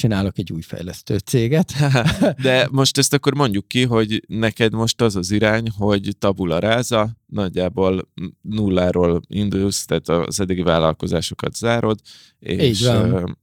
[0.01, 1.73] csinálok egy új fejlesztő céget.
[2.43, 7.17] De most ezt akkor mondjuk ki, hogy neked most az az irány, hogy tabula ráza,
[7.27, 8.09] nagyjából
[8.43, 12.01] nulláról indulsz, tehát az eddigi vállalkozásokat zárod,
[12.39, 12.91] és,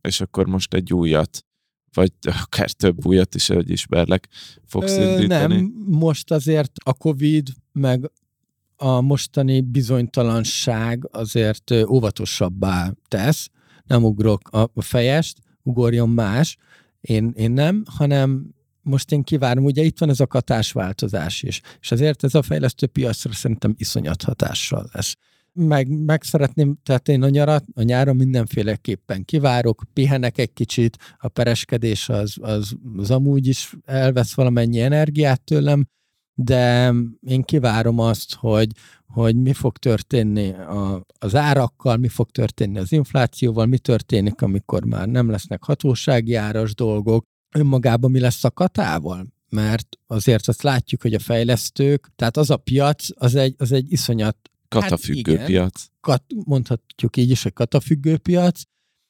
[0.02, 1.46] és akkor most egy újat
[1.94, 2.12] vagy
[2.44, 4.28] akár több újat is, hogy ismerlek,
[4.66, 5.56] fogsz Ö, indítani?
[5.56, 8.12] Nem, most azért a Covid, meg
[8.76, 13.50] a mostani bizonytalanság azért óvatosabbá tesz,
[13.86, 15.38] nem ugrok a, a fejest,
[15.68, 16.58] ugorjon más,
[17.02, 21.92] én, én nem, hanem most én kivárom, ugye itt van ez a katásváltozás is, és
[21.92, 25.16] azért ez a fejlesztő piacra szerintem iszonyat hatással lesz.
[25.54, 31.28] Meg, meg szeretném, tehát én a nyarat, a nyáron mindenféleképpen kivárok, pihenek egy kicsit, a
[31.28, 35.88] pereskedés az, az, az amúgy is elvesz valamennyi energiát tőlem,
[36.34, 38.72] de én kivárom azt, hogy,
[39.22, 44.86] hogy mi fog történni a, az árakkal, mi fog történni az inflációval, mi történik, amikor
[44.86, 47.24] már nem lesznek hatósági áras dolgok,
[47.56, 49.36] önmagában mi lesz a katával.
[49.50, 53.92] mert azért azt látjuk, hogy a fejlesztők, tehát az a piac, az egy, az egy
[53.92, 54.38] iszonyat
[54.68, 55.86] Katafüggő hát igen, piac.
[56.00, 58.62] Kat, mondhatjuk így is, hogy katafüggő piac,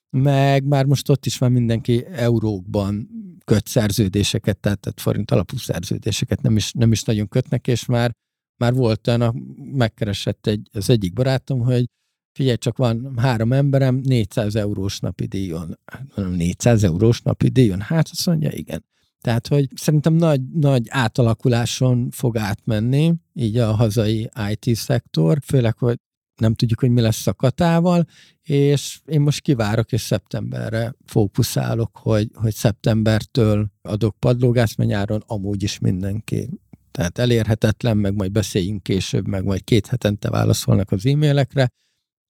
[0.10, 3.10] meg már most ott is van mindenki eurókban
[3.45, 8.12] köt szerződéseket, tehát, tehát forint alapú szerződéseket nem is, nem is nagyon kötnek, és már,
[8.58, 11.86] már volt olyan, megkeresett egy, az egyik barátom, hogy
[12.32, 15.80] figyelj, csak van három emberem, 400 eurós napi díjon.
[16.16, 17.82] Mondom, 400 eurós napi díjon?
[17.82, 18.86] Hát azt mondja, igen.
[19.22, 25.97] Tehát, hogy szerintem nagy, nagy átalakuláson fog átmenni így a hazai IT-szektor, főleg, hogy
[26.36, 28.05] nem tudjuk, hogy mi lesz a katával,
[28.41, 35.80] és én most kivárok, és szeptemberre fókuszálok, hogy, hogy szeptembertől adok padlógász, mert amúgy is
[35.80, 36.49] mindenki
[36.97, 41.69] tehát elérhetetlen, meg majd beszéljünk később, meg majd két hetente válaszolnak az e-mailekre,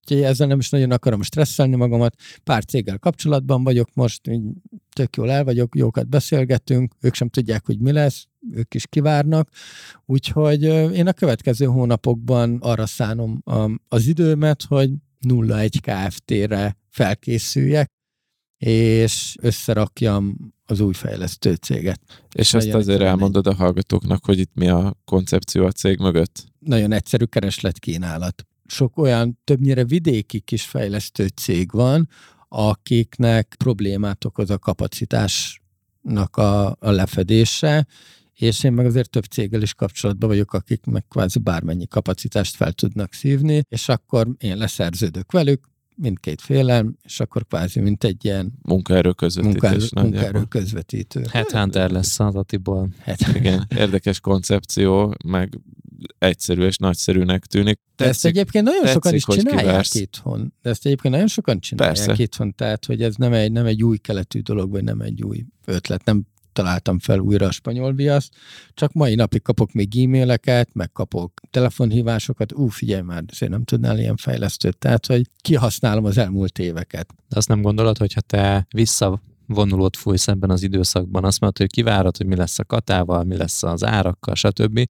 [0.01, 2.15] Úgyhogy ezzel nem is nagyon akarom stresszelni magamat.
[2.43, 4.43] Pár céggel kapcsolatban vagyok most, így
[4.93, 9.49] tök jól el vagyok, jókat beszélgetünk, ők sem tudják, hogy mi lesz, ők is kivárnak.
[10.05, 10.63] Úgyhogy
[10.93, 13.43] én a következő hónapokban arra szánom
[13.87, 14.91] az időmet, hogy
[15.27, 17.91] 01 Kft-re felkészüljek,
[18.57, 22.01] és összerakjam az új fejlesztő céget.
[22.33, 26.43] És ezt azért elmondod a hallgatóknak, hogy itt mi a koncepció a cég mögött?
[26.59, 32.09] Nagyon egyszerű keresletkínálat sok olyan többnyire vidéki kis fejlesztő cég van,
[32.47, 37.87] akiknek problémát okoz a kapacitásnak a, a lefedése,
[38.33, 42.71] és én meg azért több céggel is kapcsolatban vagyok, akik meg kvázi bármennyi kapacitást fel
[42.71, 45.67] tudnak szívni, és akkor én leszerződök velük,
[45.97, 49.91] mindkét félem, és akkor kvázi mint egy ilyen munkaerő közvetítés.
[49.91, 51.25] Munkaerő, munkaerő közvetítő.
[51.31, 52.89] Headhunter lesz az Atiból.
[53.35, 55.59] Igen, érdekes koncepció, meg
[56.17, 57.79] egyszerű és nagyszerűnek tűnik.
[57.95, 59.95] Tetszik, de ezt egyébként nagyon tetszik, sokan is csinálják kivársz.
[59.95, 60.53] itthon.
[60.61, 62.23] De ezt egyébként nagyon sokan csinálják Persze.
[62.23, 65.45] itthon, tehát hogy ez nem egy, nem egy új keletű dolog, vagy nem egy új
[65.65, 66.05] ötlet.
[66.05, 66.25] Nem
[66.57, 68.33] találtam fel újra a spanyol viaszt,
[68.73, 73.99] csak mai napig kapok még e-maileket, meg kapok telefonhívásokat, ú, figyelj már, azért nem tudnál
[73.99, 77.13] ilyen fejlesztőt, tehát, hogy kihasználom az elmúlt éveket.
[77.27, 81.71] De azt nem gondolod, hogyha te vissza vonulót fújsz ebben az időszakban, azt mondod, hogy
[81.71, 84.83] kivárod, hogy mi lesz a katával, mi lesz az árakkal, stb.,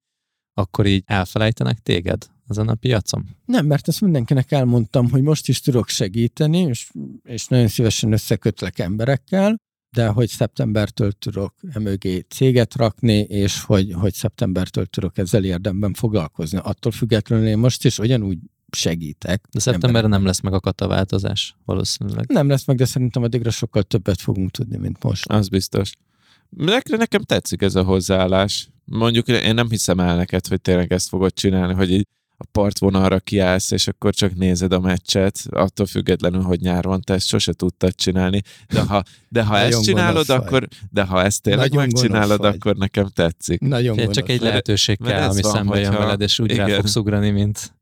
[0.53, 3.25] akkor így elfelejtenek téged ezen a piacon?
[3.45, 6.91] Nem, mert ezt mindenkinek elmondtam, hogy most is tudok segíteni, és,
[7.23, 9.55] és nagyon szívesen összekötlek emberekkel,
[9.97, 16.59] de hogy szeptembertől tudok emögé céget rakni, és hogy, hogy szeptembertől tudok ezzel érdemben foglalkozni.
[16.63, 18.37] Attól függetlenül én most is ugyanúgy
[18.71, 19.45] segítek.
[19.51, 22.25] De szeptemberre nem lesz meg a kataváltozás, valószínűleg.
[22.27, 25.29] Nem lesz meg, de szerintem addigra sokkal többet fogunk tudni, mint most.
[25.29, 25.91] Az biztos.
[26.85, 28.69] Nekem tetszik ez a hozzáállás.
[28.85, 32.07] Mondjuk én nem hiszem el neked, hogy tényleg ezt fogod csinálni, hogy így
[32.39, 37.13] a partvonalra kiállsz, és akkor csak nézed a meccset, attól függetlenül, hogy nyár van, te
[37.13, 38.41] ezt sose tudtad csinálni.
[38.67, 43.07] De ha, de ha ezt csinálod, akkor, de ha ezt tényleg Nagyon megcsinálod, akkor nekem
[43.13, 43.59] tetszik.
[43.59, 46.67] Nagyon csak egy lehetőség kell, ami szembe jön veled, és úgy igen.
[46.67, 47.75] rá fogsz ugrani, mint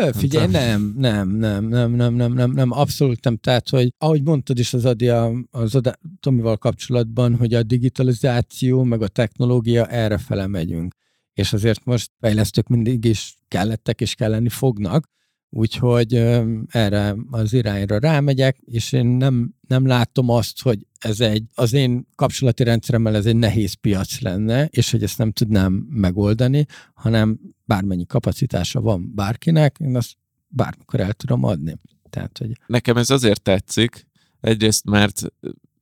[0.00, 3.36] Ö, figyelj, nem, nem, nem, nem, nem, nem, nem, nem, abszolút nem.
[3.36, 5.08] Tehát, hogy ahogy mondtad is az Adi
[5.50, 5.90] az Adi,
[6.20, 10.94] Tomival kapcsolatban, hogy a digitalizáció meg a technológia erre fele megyünk.
[11.38, 15.08] És azért most fejlesztők mindig is kellettek és kelleni fognak,
[15.50, 16.14] úgyhogy
[16.68, 22.06] erre az irányra rámegyek, és én nem, nem látom azt, hogy ez egy, az én
[22.14, 28.06] kapcsolati rendszeremmel ez egy nehéz piac lenne, és hogy ezt nem tudnám megoldani, hanem bármennyi
[28.06, 30.16] kapacitása van bárkinek, én azt
[30.48, 31.76] bármikor el tudom adni.
[32.10, 32.52] Tehát, hogy...
[32.66, 34.06] Nekem ez azért tetszik,
[34.40, 35.22] egyrészt, mert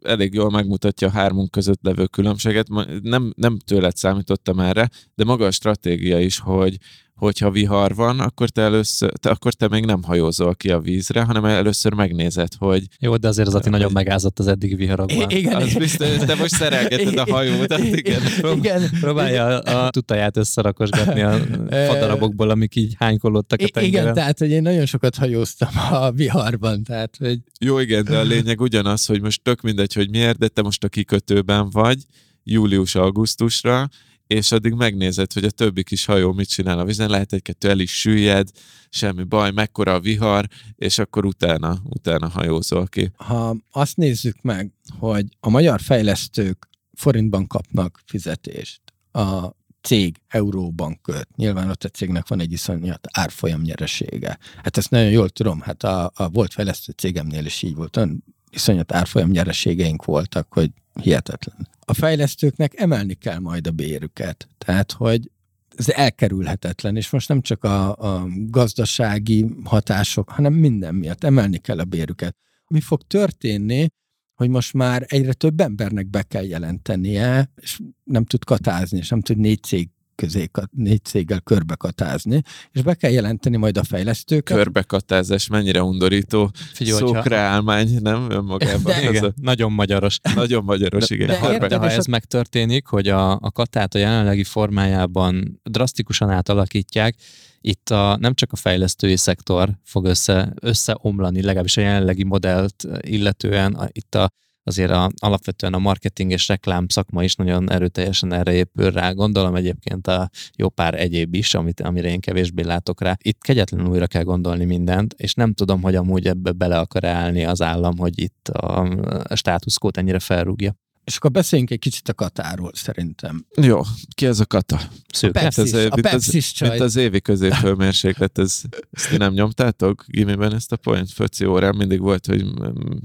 [0.07, 2.69] elég jól megmutatja a hármunk között levő különbséget.
[3.03, 6.79] Nem, nem tőled számítottam erre, de maga a stratégia is, hogy
[7.17, 11.23] hogyha vihar van, akkor te először, te, akkor te még nem hajózol ki a vízre,
[11.23, 12.87] hanem először megnézed, hogy...
[12.99, 15.31] Jó, de azért az Ati nagyon megázott az eddigi viharokban.
[15.31, 18.21] I- igen, az biztos, te most szerelgeted a hajót, tehát igen.
[18.41, 18.91] Prób- igen.
[19.01, 21.39] Próbálja a, a tutaját összerakosgatni a
[21.69, 24.03] fadarabokból, amik így hánykolódtak a tengeren.
[24.03, 27.39] Igen, tehát, hogy én nagyon sokat hajóztam a viharban, tehát, hogy...
[27.61, 30.85] Jó, igen, de a lényeg ugyanaz, hogy most tök mindegy, hogy miért, de te most
[30.85, 31.99] a kikötőben vagy,
[32.45, 33.89] július-augusztusra,
[34.27, 37.79] és addig megnézed, hogy a többi kis hajó mit csinál a vízen, lehet egy-kettő el
[37.79, 38.49] is süllyed,
[38.89, 43.11] semmi baj, mekkora a vihar, és akkor utána, utána hajózol ki.
[43.17, 48.81] Ha azt nézzük meg, hogy a magyar fejlesztők forintban kapnak fizetést,
[49.13, 49.51] a
[49.83, 51.29] cég euróban köt.
[51.37, 54.39] Nyilván ott a cégnek van egy iszonyat árfolyam nyeresége.
[54.63, 57.97] Hát ezt nagyon jól tudom, hát a, a volt fejlesztő cégemnél is így volt.
[57.97, 60.71] Olyan iszonyat árfolyam nyereségeink voltak, hogy
[61.03, 61.69] hihetetlen.
[61.81, 64.49] A fejlesztőknek emelni kell majd a bérüket.
[64.59, 65.31] Tehát, hogy
[65.77, 71.79] ez elkerülhetetlen, és most nem csak a, a gazdasági hatások, hanem minden miatt emelni kell
[71.79, 72.37] a bérüket.
[72.69, 73.87] Mi fog történni,
[74.35, 79.21] hogy most már egyre több embernek be kell jelentenie, és nem tud katázni, és nem
[79.21, 82.43] tud négy cég közé, négy céggel körbekatázni,
[82.73, 84.57] és be kell jelenteni majd a fejlesztőket.
[84.57, 88.83] Körbekatázás mennyire undorító Figyelj, szókreálmány, nem önmagában.
[88.83, 89.33] De, igen, a...
[89.41, 90.19] nagyon magyaros.
[90.35, 91.27] Nagyon magyaros, igen.
[91.27, 97.15] De, de, de ha ez megtörténik, hogy a, a katát a jelenlegi formájában drasztikusan átalakítják,
[97.61, 103.75] itt a, nem csak a fejlesztői szektor fog össze, összeomlani, legalábbis a jelenlegi modellt illetően,
[103.75, 104.31] a, itt a
[104.67, 109.13] azért a, alapvetően a marketing és reklám szakma is nagyon erőteljesen erre épül rá.
[109.13, 113.17] Gondolom egyébként a jó pár egyéb is, amit, amire én kevésbé látok rá.
[113.23, 117.45] Itt kegyetlenül újra kell gondolni mindent, és nem tudom, hogy amúgy ebbe bele akar állni
[117.45, 118.89] az állam, hogy itt a,
[119.35, 120.75] státuszkót ennyire felrúgja.
[121.07, 123.47] És akkor beszéljünk egy kicsit a Katáról, szerintem.
[123.61, 123.81] Jó,
[124.15, 124.81] ki ez a Kata?
[125.13, 125.39] Szőke.
[125.39, 126.69] A Pepsis, ez, a Pepsis csaj.
[126.69, 131.77] Mint az évi középfőmérséklet, ez, ezt ti nem nyomtátok gimiben ezt a point Föci órán
[131.77, 132.45] mindig volt, hogy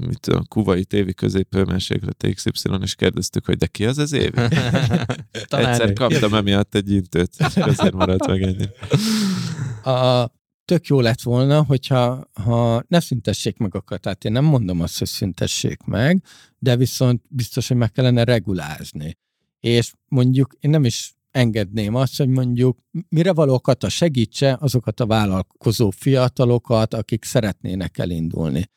[0.07, 4.41] mit a kuvai évi középfőmérséklet XY, és kérdeztük, hogy de ki az az évi?
[5.49, 8.65] Egyszer kaptam emiatt egy intőt, és azért maradt meg ennyi.
[9.83, 10.31] A,
[10.71, 14.25] tök jó lett volna, hogyha ha ne szüntessék meg a katát.
[14.25, 16.23] Én nem mondom azt, hogy szüntessék meg,
[16.59, 19.17] de viszont biztos, hogy meg kellene regulázni.
[19.59, 25.05] És mondjuk én nem is engedném azt, hogy mondjuk mire való kata segítse azokat a
[25.05, 28.69] vállalkozó fiatalokat, akik szeretnének elindulni.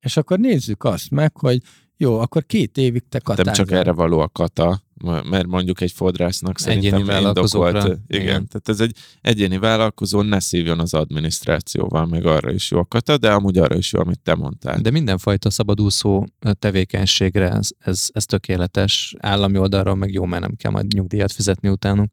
[0.00, 1.62] És akkor nézzük azt meg, hogy
[1.96, 3.44] jó, akkor két évig te katázol.
[3.44, 7.76] Nem csak erre való a kata, mert mondjuk egy fodrásznak szerintem egyéni indokolt.
[7.76, 12.78] Igen, igen, tehát ez egy egyéni vállalkozó, ne szívjon az adminisztrációval, meg arra is jó
[12.78, 14.80] a kata, de amúgy arra is jó, amit te mondtál.
[14.80, 16.26] De mindenfajta szabadúszó
[16.58, 19.14] tevékenységre ez, ez, ez tökéletes.
[19.18, 22.10] Állami oldalról meg jó, mert nem kell majd nyugdíjat fizetni utánuk.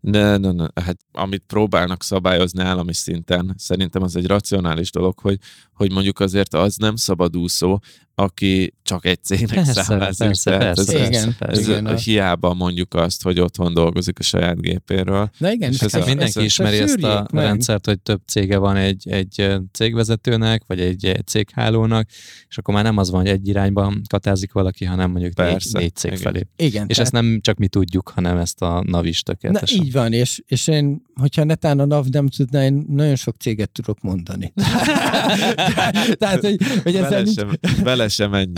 [0.00, 5.38] Ne, ne, ne, hát amit próbálnak szabályozni állami szinten, szerintem az egy racionális dolog, hogy,
[5.80, 7.78] hogy mondjuk azért az nem szabadúszó,
[8.14, 10.26] aki csak egy cégnek persze, számlázik.
[10.26, 14.60] Persze, persze, ez, igen, ez, igen, ez hiába mondjuk azt, hogy otthon dolgozik a saját
[14.60, 15.30] gépéről.
[15.38, 17.44] Na igen, és ez hát mindenki ez, ismeri ezt, ezt a meg.
[17.44, 22.08] rendszert, hogy több cége van egy, egy cégvezetőnek, vagy egy, egy céghálónak,
[22.48, 25.82] és akkor már nem az van, hogy egy irányban katázik valaki, hanem mondjuk persze, négy,
[25.82, 26.22] négy cég igen.
[26.22, 26.46] felé.
[26.56, 27.12] Igen, és tehát...
[27.12, 29.78] ezt nem csak mi tudjuk, hanem ezt a NAV is tökéletesen.
[29.78, 33.36] Na így van, és, és én, hogyha netán a NAV nem tudná, én nagyon sok
[33.38, 34.52] céget tudok mondani.
[36.22, 37.34] tehát, hogy, hogy ezzel nincs...
[37.36, 37.50] sem,
[37.82, 38.52] vele sem ennyi.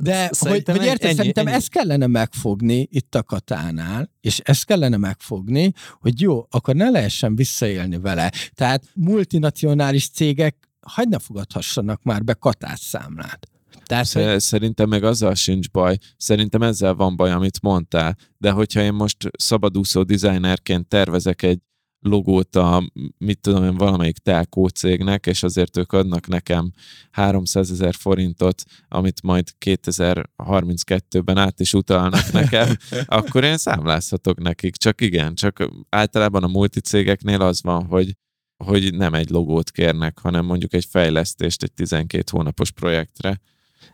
[0.00, 1.56] De hogy, hogy érted, ennyi, szerintem ennyi.
[1.56, 7.36] ezt kellene megfogni itt a katánál, és ezt kellene megfogni, hogy jó, akkor ne lehessen
[7.36, 8.32] visszaélni vele.
[8.54, 13.48] Tehát multinacionális cégek hagyd ne fogadhassanak már be katásszámlát.
[13.84, 14.40] Tehát, hogy...
[14.40, 15.96] Szerintem meg azzal sincs baj.
[16.16, 18.16] Szerintem ezzel van baj, amit mondtál.
[18.38, 21.60] De hogyha én most szabadúszó designerként tervezek egy
[22.00, 26.72] logót a, mit tudom én, valamelyik telkó cégnek, és azért ők adnak nekem
[27.10, 32.76] 300 ezer forintot, amit majd 2032-ben át is utalnak nekem,
[33.06, 34.76] akkor én számlázhatok nekik.
[34.76, 38.16] Csak igen, csak általában a multicégeknél az van, hogy
[38.64, 43.40] hogy nem egy logót kérnek, hanem mondjuk egy fejlesztést egy 12 hónapos projektre.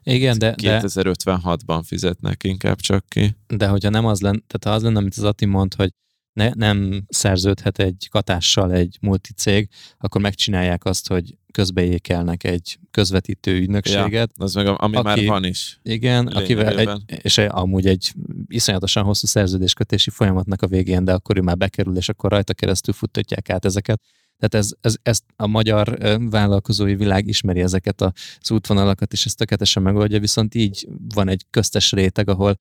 [0.02, 0.54] Igen, de...
[0.56, 3.36] 2056-ban fizetnek inkább csak ki.
[3.46, 5.90] De hogyha nem az lenne, tehát ha az lenne, amit az Ati mond, hogy
[6.34, 9.68] ne, nem szerződhet egy katással egy multicég,
[9.98, 14.30] akkor megcsinálják azt, hogy közbeékelnek egy közvetítő ügynökséget.
[14.36, 15.78] Ja, az meg ami aki, már van is.
[15.82, 18.12] Igen, akivel egy, és amúgy egy
[18.46, 22.94] iszonyatosan hosszú szerződéskötési folyamatnak a végén, de akkor ő már bekerül, és akkor rajta keresztül
[22.94, 24.00] futtatják át ezeket.
[24.38, 25.98] Tehát ez, ez, ezt a magyar
[26.30, 31.92] vállalkozói világ ismeri ezeket az útvonalakat, és ezt tökéletesen megoldja, viszont így van egy köztes
[31.92, 32.58] réteg, ahol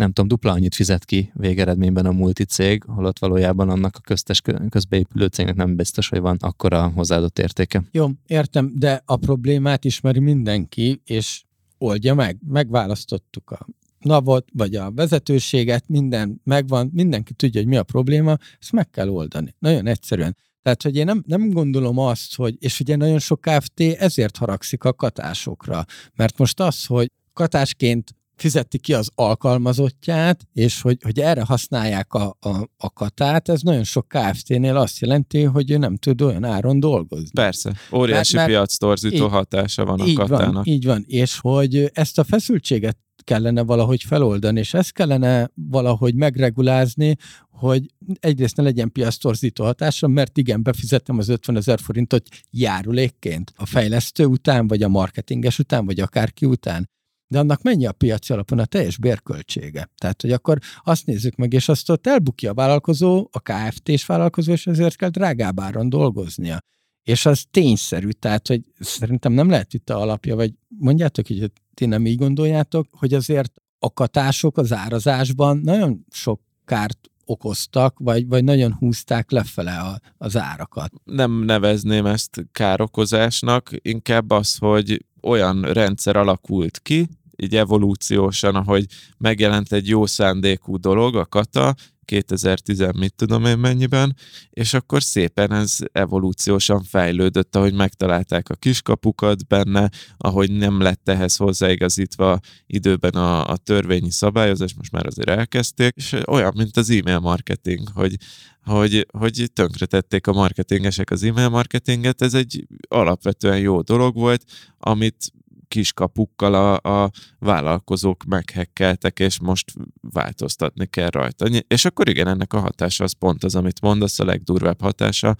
[0.00, 5.26] nem tudom, dupla annyit fizet ki végeredményben a multicég, holott valójában annak a köztes közbeépülő
[5.26, 7.82] cégnek nem biztos, hogy van akkora hozzáadott értéke.
[7.90, 11.42] Jó, értem, de a problémát ismeri mindenki, és
[11.78, 12.38] oldja meg.
[12.48, 13.66] Megválasztottuk a
[13.98, 19.08] navot, vagy a vezetőséget, minden megvan, mindenki tudja, hogy mi a probléma, ezt meg kell
[19.08, 19.54] oldani.
[19.58, 20.36] Nagyon egyszerűen.
[20.62, 23.80] Tehát, hogy én nem, nem gondolom azt, hogy, és ugye nagyon sok Kft.
[23.80, 25.84] ezért haragszik a katásokra,
[26.14, 32.36] mert most az, hogy katásként fizeti ki az alkalmazottját, és hogy, hogy erre használják a,
[32.40, 36.80] a, a katát, ez nagyon sok Kft-nél azt jelenti, hogy ő nem tud olyan áron
[36.80, 37.30] dolgozni.
[37.34, 40.54] Persze, óriási mert, piac torzító így, hatása van a így katának.
[40.54, 46.14] Van, így van, és hogy ezt a feszültséget kellene valahogy feloldani, és ezt kellene valahogy
[46.14, 47.16] megregulázni,
[47.50, 47.86] hogy
[48.20, 54.24] egyrészt ne legyen piasztorzító hatása, mert igen, befizettem az 50 ezer forintot járulékként a fejlesztő
[54.24, 56.88] után, vagy a marketinges után, vagy akárki után
[57.30, 59.90] de annak mennyi a piaci alapon a teljes bérköltsége?
[59.98, 64.52] Tehát, hogy akkor azt nézzük meg, és azt ott elbukja a vállalkozó, a KFT-s vállalkozó,
[64.52, 66.58] és ezért kell drágább áron dolgoznia.
[67.02, 71.86] És az tényszerű, tehát, hogy szerintem nem lehet itt a alapja, vagy mondjátok, hogy ti
[71.86, 78.44] nem így gondoljátok, hogy azért a katások az árazásban nagyon sok kárt okoztak, vagy, vagy
[78.44, 80.92] nagyon húzták lefele a, az árakat.
[81.04, 87.08] Nem nevezném ezt károkozásnak, inkább az, hogy olyan rendszer alakult ki,
[87.42, 88.86] így evolúciósan, ahogy
[89.18, 91.74] megjelent egy jó szándékú dolog, a kata,
[92.10, 94.16] 2010 mit tudom én mennyiben,
[94.50, 101.36] és akkor szépen ez evolúciósan fejlődött, ahogy megtalálták a kiskapukat benne, ahogy nem lett ehhez
[101.36, 107.18] hozzáigazítva időben a, a törvényi szabályozás, most már azért elkezdték, és olyan, mint az e-mail
[107.18, 108.16] marketing, hogy
[108.64, 114.44] hogy, hogy tönkretették a marketingesek az e-mail marketinget, ez egy alapvetően jó dolog volt,
[114.78, 115.32] amit
[115.70, 121.46] kiskapukkal a, a vállalkozók meghekkeltek, és most változtatni kell rajta.
[121.68, 125.36] És akkor igen, ennek a hatása az pont az, amit mondasz, a legdurvább hatása,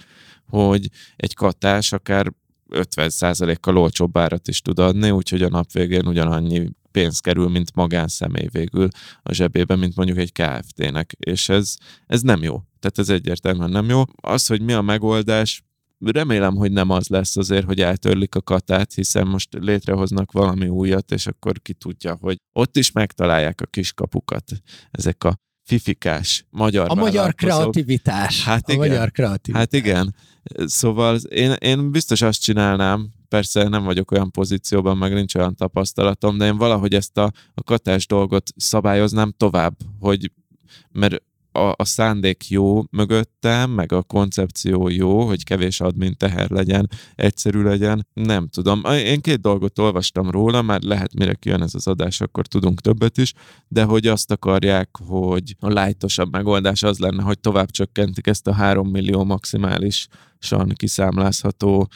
[0.46, 2.32] hogy egy katás akár
[2.70, 8.48] 50%-kal olcsóbb árat is tud adni, úgyhogy a nap végén ugyanannyi pénz kerül, mint magánszemély
[8.52, 8.88] végül
[9.22, 11.76] a zsebébe, mint mondjuk egy KFT-nek, és ez,
[12.06, 12.62] ez nem jó.
[12.80, 14.02] Tehát ez egyértelműen nem jó.
[14.16, 15.62] Az, hogy mi a megoldás,
[16.00, 21.12] remélem, hogy nem az lesz azért, hogy eltörlik a katát, hiszen most létrehoznak valami újat,
[21.12, 24.52] és akkor ki tudja, hogy ott is megtalálják a kiskapukat.
[24.90, 28.44] Ezek a fifikás magyar A magyar kreativitás.
[28.44, 28.88] Hát a igen.
[28.88, 29.60] magyar kreativitás.
[29.60, 30.14] Hát igen.
[30.64, 36.38] Szóval én, én biztos azt csinálnám, persze nem vagyok olyan pozícióban, meg nincs olyan tapasztalatom,
[36.38, 40.32] de én valahogy ezt a, a katás dolgot szabályoznám tovább, hogy
[40.92, 41.22] mert
[41.52, 47.62] a, a szándék jó mögöttem, meg a koncepció jó, hogy kevés admin teher legyen, egyszerű
[47.62, 48.06] legyen.
[48.12, 48.82] Nem tudom.
[48.84, 53.18] Én két dolgot olvastam róla, már lehet mire kijön ez az adás, akkor tudunk többet
[53.18, 53.32] is,
[53.68, 58.52] de hogy azt akarják, hogy a lájtosabb megoldás az lenne, hogy tovább csökkentik ezt a
[58.52, 60.08] 3 millió maximális
[60.74, 61.88] kiszámlázható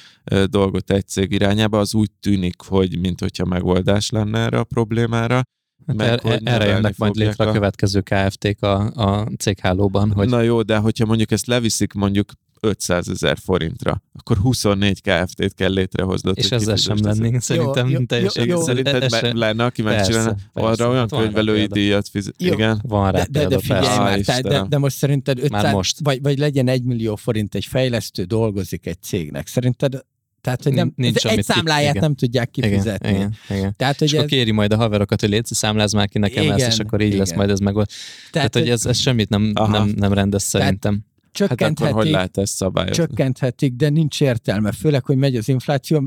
[0.47, 5.43] dolgot egy cég irányába, az úgy tűnik, hogy mint hogyha megoldás lenne erre a problémára.
[5.87, 10.13] Hát meg, er, erre jönnek majd létre a, a következő KFT-k a, a céghálóban.
[10.13, 10.29] Hogy...
[10.29, 12.33] Na jó, de hogyha mondjuk ezt leviszik mondjuk
[12.65, 16.39] 500 ezer forintra, akkor 24 KFT-t kell létrehoznod.
[16.39, 18.47] És ezzel sem lennénk szerintem jó, teljesen.
[18.47, 22.35] Jó, jó, Szerinted e- lenne, aki megcsinálna, arra olyan hát könyvelői díjat fizet.
[22.37, 22.81] Igen.
[22.83, 25.99] Van rá de, de, de figyelj már, de, de, de, most szerinted 500, már most.
[26.03, 29.47] Vagy, vagy legyen 1 millió forint egy fejlesztő dolgozik egy cégnek.
[29.47, 30.05] Szerinted
[30.45, 33.09] tehát, hogy nem, Nincs, egy számláját ki, nem tudják kifizetni.
[33.09, 33.75] Igen, igen, igen.
[33.77, 34.19] Tehát, hogy és ez...
[34.19, 37.01] akkor kéri majd a haverokat, hogy légy számláz már ki nekem igen, ezt, és akkor
[37.01, 37.19] így igen.
[37.19, 37.75] lesz majd ez meg.
[37.75, 37.91] Tehát,
[38.31, 41.05] Tehát hogy ez, ez semmit nem, nem, nem rendez szerintem.
[41.33, 43.05] Csökkenthetik, hát akkor hogy lehet ezt szabályozni?
[43.05, 44.73] Csökkenthetik, de nincs értelme.
[44.73, 46.03] Főleg, hogy megy az infláció,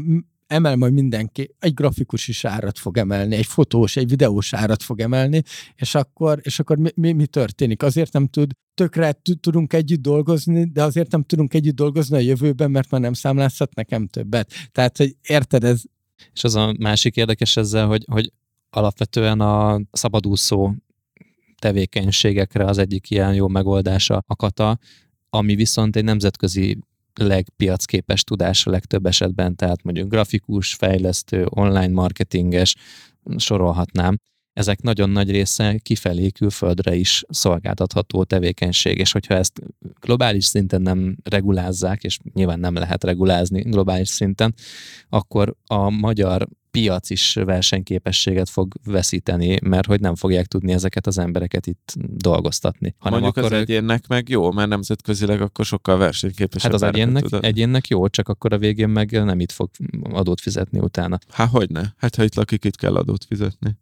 [0.47, 4.99] emel majd mindenki, egy grafikus is árat fog emelni, egy fotós, egy videós árat fog
[4.99, 5.41] emelni,
[5.75, 7.83] és akkor, és akkor mi, mi, mi történik?
[7.83, 12.71] Azért nem tud, tökre tudunk együtt dolgozni, de azért nem tudunk együtt dolgozni a jövőben,
[12.71, 14.53] mert már nem számlázhat nekem többet.
[14.71, 15.81] Tehát, hogy érted, ez...
[16.33, 18.31] És az a másik érdekes ezzel, hogy, hogy
[18.69, 20.73] alapvetően a szabadúszó
[21.59, 24.77] tevékenységekre az egyik ilyen jó megoldása a kata,
[25.29, 26.77] ami viszont egy nemzetközi
[27.17, 32.75] legpiacképes tudás a legtöbb esetben, tehát mondjuk grafikus, fejlesztő, online marketinges,
[33.37, 34.17] sorolhatnám.
[34.53, 39.61] Ezek nagyon nagy része kifelé külföldre is szolgáltatható tevékenység, és hogyha ezt
[39.99, 44.53] globális szinten nem regulázzák, és nyilván nem lehet regulázni globális szinten,
[45.09, 46.47] akkor a magyar
[46.79, 52.95] piac is versenyképességet fog veszíteni, mert hogy nem fogják tudni ezeket az embereket itt dolgoztatni.
[52.97, 53.69] Hanem Mondjuk akkor az ők...
[53.69, 56.71] egyénnek meg jó, mert nemzetközileg akkor sokkal versenyképesebb.
[56.71, 59.69] Hát az egyénnek, egyénnek jó, csak akkor a végén meg nem itt fog
[60.01, 61.19] adót fizetni utána.
[61.29, 61.83] Hát hogy ne?
[61.97, 63.77] Hát ha itt lakik, itt kell adót fizetni.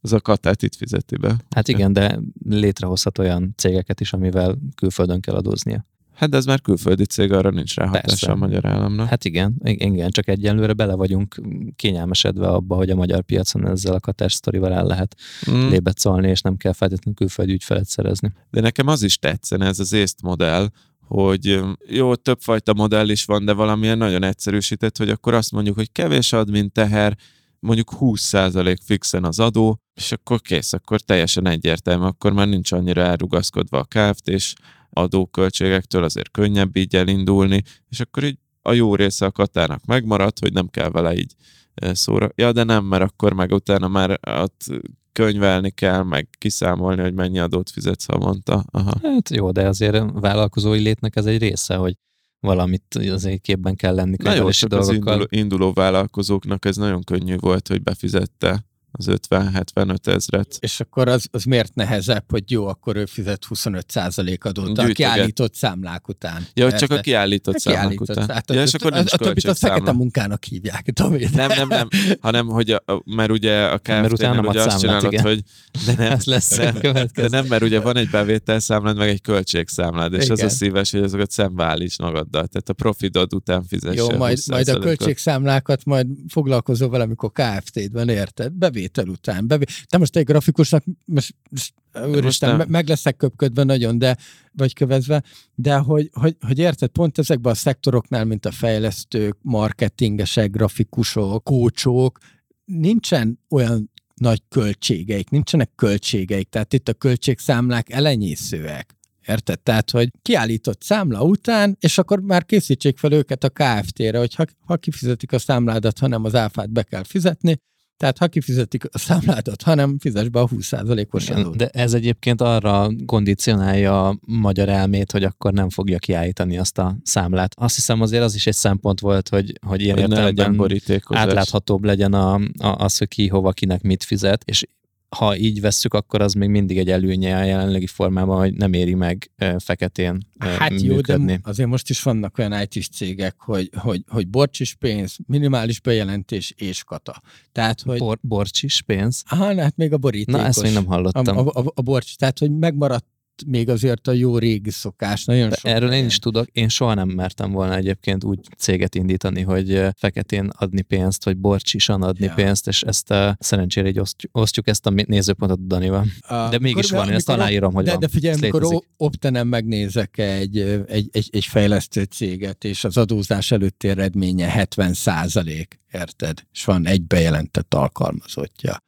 [0.00, 1.36] Az a katát itt fizeti be.
[1.50, 2.18] Hát igen, de
[2.48, 5.86] létrehozhat olyan cégeket is, amivel külföldön kell adóznia.
[6.16, 8.30] Hát de ez már külföldi cég, arra nincs rá hatása Persze.
[8.30, 9.08] a magyar államnak.
[9.08, 11.40] Hát igen, igen, csak egyenlőre bele vagyunk
[11.76, 15.16] kényelmesedve abba, hogy a magyar piacon ezzel a katás sztorival el lehet
[15.50, 15.68] mm.
[15.68, 18.32] lébecolni, és nem kell feltétlenül külföldi ügyfelet szerezni.
[18.50, 20.68] De nekem az is tetszene, ez az észt modell,
[21.06, 25.92] hogy jó, többfajta modell is van, de valamilyen nagyon egyszerűsített, hogy akkor azt mondjuk, hogy
[25.92, 27.16] kevés admin teher,
[27.58, 33.02] mondjuk 20% fixen az adó, és akkor kész, akkor teljesen egyértelmű, akkor már nincs annyira
[33.02, 34.54] elrugaszkodva a KFT, és
[34.96, 40.52] adóköltségektől azért könnyebb így elindulni, és akkor így a jó része a katának megmaradt, hogy
[40.52, 41.34] nem kell vele így
[41.74, 42.30] eh, szóra.
[42.34, 44.64] Ja, de nem, mert akkor meg utána már ott
[45.12, 48.64] könyvelni kell, meg kiszámolni, hogy mennyi adót fizetsz havonta.
[48.70, 48.92] Aha.
[49.02, 51.94] Hát jó, de azért vállalkozói létnek ez egy része, hogy
[52.40, 54.16] valamit azért képben kell lenni.
[54.22, 54.94] Na jó, csak dolgokkal.
[54.94, 58.64] az induló, induló vállalkozóknak ez nagyon könnyű volt, hogy befizette
[58.96, 60.56] az 50-75 ezret.
[60.60, 65.54] És akkor az, az miért nehezebb, hogy jó, akkor ő fizet 25% adót a kiállított
[65.54, 66.46] számlák után.
[66.54, 68.28] Ja, hogy csak a kiállított a számlák kiállított, után.
[68.28, 70.90] Hát, ja, és akkor nincs a, a többit a fekete munkának hívják.
[70.92, 71.88] Tudom, nem, nem, nem,
[72.20, 75.24] hanem hogy a, mert ugye a KFT-nél ugye azt csinálod, igen.
[75.24, 75.42] hogy
[75.86, 76.74] de nem, Ez lesz nem,
[77.14, 80.36] de nem, mert ugye van egy bevételszámlád, meg egy költségszámlád, és igen.
[80.36, 82.46] az a szíves, hogy azokat szembeállíts magaddal.
[82.46, 83.96] Tehát a profitod után fizesse.
[83.96, 88.52] Jó, majd, majd a költségszámlákat majd foglalkozol vele, amikor KFT-ben érted?
[88.52, 89.46] Bevétel után.
[89.46, 89.64] Bevé...
[89.98, 91.74] Most egy grafikusnak most, most
[92.04, 92.68] úristen, nem.
[92.68, 94.16] meg leszek köpködve nagyon, de
[94.52, 95.22] vagy kövezve,
[95.54, 102.18] de hogy, hogy, hogy érted, pont ezekben a szektoroknál, mint a fejlesztők, marketingesek, grafikusok, kócsok,
[102.64, 108.94] nincsen olyan nagy költségeik, nincsenek költségeik, tehát itt a költségszámlák elenyészőek.
[109.26, 109.60] Érted?
[109.60, 114.44] Tehát, hogy kiállított számla után, és akkor már készítsék fel őket a KFT-re, hogy ha,
[114.60, 117.56] ha kifizetik a számládat, hanem az áfát be kell fizetni,
[117.96, 121.56] tehát ha kifizetik a számládat, hanem fizes be a 20%-os adót.
[121.56, 126.96] De ez egyébként arra kondicionálja a magyar elmét, hogy akkor nem fogja kiállítani azt a
[127.02, 127.54] számlát.
[127.58, 132.12] Azt hiszem azért az is egy szempont volt, hogy, hogy ilyen hogy értelemben átláthatóbb legyen
[132.12, 134.64] a, a, az, hogy ki hova kinek mit fizet, és
[135.08, 138.94] ha így vesszük, akkor az még mindig egy előnye a jelenlegi formában, hogy nem éri
[138.94, 141.32] meg feketén Hát működni.
[141.32, 145.80] jó, de azért most is vannak olyan it cégek, hogy, hogy, hogy borcsis pénz, minimális
[145.80, 147.22] bejelentés és kata.
[147.52, 147.98] Tehát, hogy...
[147.98, 149.22] Bor, borcsis pénz?
[149.28, 150.40] Aha, hát még a borítékos.
[150.40, 151.36] Na, ezt még nem hallottam.
[151.36, 153.06] A, a, a, a borcs, tehát, hogy megmaradt
[153.46, 155.24] még azért a jó régi szokás.
[155.24, 159.42] Nagyon sok erről én is tudok, én soha nem mertem volna egyébként úgy céget indítani,
[159.42, 162.34] hogy feketén adni pénzt, vagy borcsisan adni ja.
[162.34, 166.06] pénzt, és ezt uh, szerencsére így osztjuk, osztjuk ezt a nézőpontot Danival.
[166.28, 168.00] De mégis van, én ezt aláírom, hogy de, van.
[168.00, 173.88] De figyelj, amikor optenem megnézek egy, egy, egy, egy fejlesztő céget, és az adózás előtti
[173.88, 176.42] eredménye 70 százalék, érted?
[176.52, 178.84] És van egy bejelentett alkalmazottja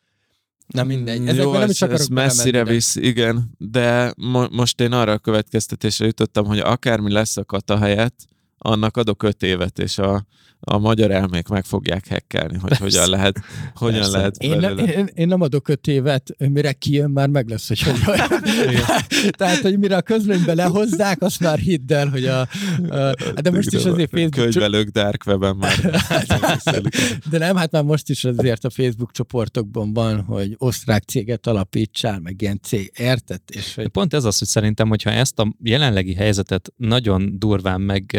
[0.69, 1.27] Na mindegy.
[1.27, 5.19] Ezekben Jó, nem is ez, ez messzire visz, igen, de mo- most én arra a
[5.19, 8.25] következtetésre jutottam, hogy akármi lesz a kata helyett,
[8.59, 10.27] annak adok öt évet, és a,
[10.61, 12.85] a magyar elmék meg fogják hekkelni, hogy Persze.
[12.85, 13.41] hogyan lehet,
[13.75, 14.17] hogyan Persze.
[14.17, 17.81] lehet én, nem, én, én nem adok öt évet, mire kijön, már meg lesz, hogy
[17.81, 17.97] hogy
[19.39, 23.73] Tehát, hogy mire a közlönybe lehozzák, azt már hidd el, hogy a, a de most
[23.73, 24.31] is azért Facebook...
[24.31, 26.03] Könyvelők dark webben már.
[27.31, 32.19] de nem, hát már most is azért a Facebook csoportokban van, hogy osztrák céget alapítsál,
[32.19, 33.41] meg ilyen cég, érted?
[33.47, 33.89] És hogy...
[33.89, 38.19] Pont ez az, hogy szerintem, hogyha ezt a jelenlegi helyzetet nagyon durván meg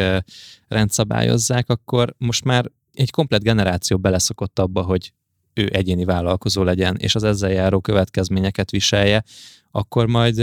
[0.68, 5.14] rendszabályozzák, akkor most már egy komplet generáció beleszokott abba, hogy
[5.54, 9.24] ő egyéni vállalkozó legyen, és az ezzel járó következményeket viselje,
[9.72, 10.40] akkor majd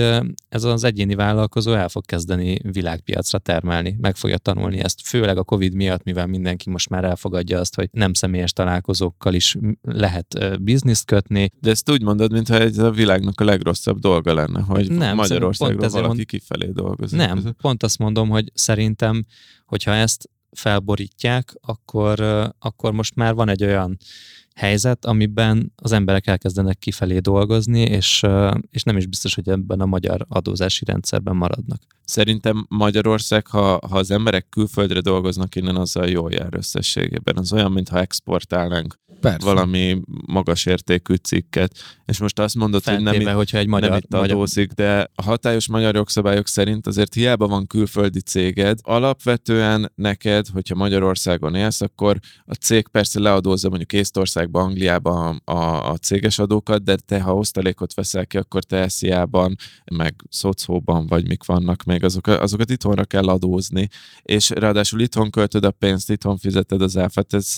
[0.48, 5.44] ez az egyéni vállalkozó el fog kezdeni világpiacra termelni, meg fogja tanulni ezt, főleg a
[5.44, 11.04] Covid miatt, mivel mindenki most már elfogadja azt, hogy nem személyes találkozókkal is lehet bizniszt
[11.04, 11.50] kötni.
[11.60, 15.88] De ezt úgy mondod, mintha ez a világnak a legrosszabb dolga lenne, hogy nem, Magyarországról
[15.88, 16.24] valaki mond...
[16.24, 17.18] kifelé dolgozik.
[17.18, 19.24] Nem, pont azt mondom, hogy szerintem,
[19.66, 22.20] hogyha ezt felborítják, akkor,
[22.58, 23.96] akkor most már van egy olyan
[24.54, 28.26] helyzet, amiben az emberek elkezdenek kifelé dolgozni, és,
[28.70, 31.82] és nem is biztos, hogy ebben a magyar adózási rendszerben maradnak.
[32.04, 37.36] Szerintem Magyarország, ha, ha az emberek külföldre dolgoznak innen, azzal jól jár összességében.
[37.36, 39.46] Az olyan, mintha exportálnánk Persze.
[39.46, 41.72] valami magas értékű cikket.
[42.04, 44.96] És most azt mondod, Feltéve, hogy nem, hogyha egy magyar, nem itt adózik, magyar...
[44.96, 51.54] de a hatályos magyar jogszabályok szerint azért hiába van külföldi céged, alapvetően neked, hogyha Magyarországon
[51.54, 56.96] élsz, akkor a cég persze leadózza mondjuk Észtországban, Angliában a, a, a céges adókat, de
[56.96, 59.56] te ha osztalékot veszel ki, akkor te SZIA-ban,
[59.92, 63.88] meg Szocóban, vagy mik vannak még, azok, azokat itthonra kell adózni,
[64.22, 67.54] és ráadásul itthon költöd a pénzt, itthon fizeted az áfát, ez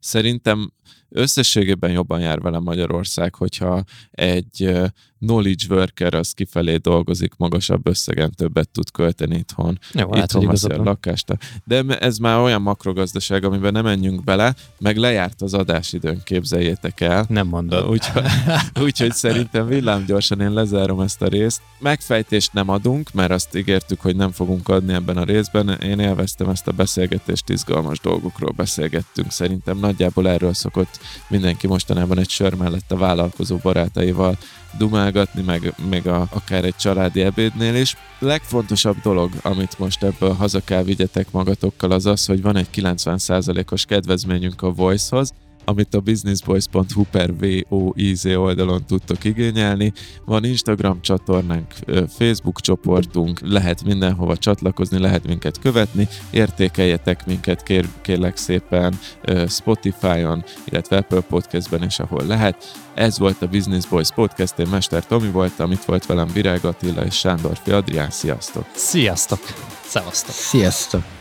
[0.00, 0.72] szerintem
[1.10, 4.72] összességében jobban jár vele Magyarország, hogyha egy
[5.20, 9.78] knowledge worker az kifelé dolgozik, magasabb összegen többet tud költeni itthon.
[9.92, 11.38] Jó, hát, itthon veszi a lakást.
[11.64, 17.24] De ez már olyan makrogazdaság, amiben nem menjünk bele, meg lejárt az adásidőn, képzeljétek el.
[17.28, 17.88] Nem mondod.
[17.88, 18.24] Úgyhogy,
[18.84, 21.60] úgyhogy szerintem villámgyorsan én lezárom ezt a részt.
[21.78, 25.68] Megfejtést nem adunk, mert azt ígértük, hogy nem fogunk adni ebben a részben.
[25.68, 29.30] Én élveztem ezt a beszélgetést, izgalmas dolgokról beszélgettünk.
[29.30, 30.98] Szerintem nagyjából erről szokott
[31.28, 34.38] mindenki mostanában egy sör mellett a vállalkozó barátaival
[34.78, 37.96] dumálgatni, meg még a, akár egy családi ebédnél is.
[38.18, 43.84] Legfontosabb dolog, amit most ebből haza kell vigyetek magatokkal, az az, hogy van egy 90%-os
[43.84, 45.32] kedvezményünk a Voice-hoz,
[45.70, 47.30] amit a businessboys.hu per
[47.68, 49.92] VOIZ oldalon tudtok igényelni.
[50.24, 51.74] Van Instagram csatornánk,
[52.08, 58.98] Facebook csoportunk, lehet mindenhova csatlakozni, lehet minket követni, értékeljetek minket kér, kérlek szépen
[59.48, 62.72] Spotify-on, illetve Apple Podcastben is, ahol lehet.
[62.94, 67.04] Ez volt a Business Boys Podcast, én Mester Tomi voltam, itt volt velem Virág Attila
[67.04, 68.64] és Sándorfi Adrián, sziasztok!
[68.74, 69.40] Sziasztok!
[69.84, 70.34] Szevasztok!
[70.34, 71.19] Sziasztok!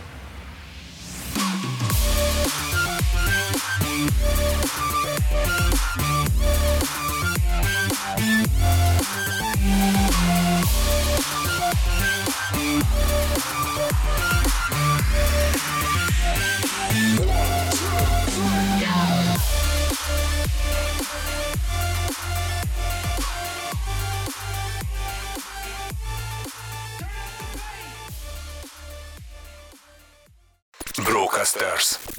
[31.09, 32.18] Brocasters.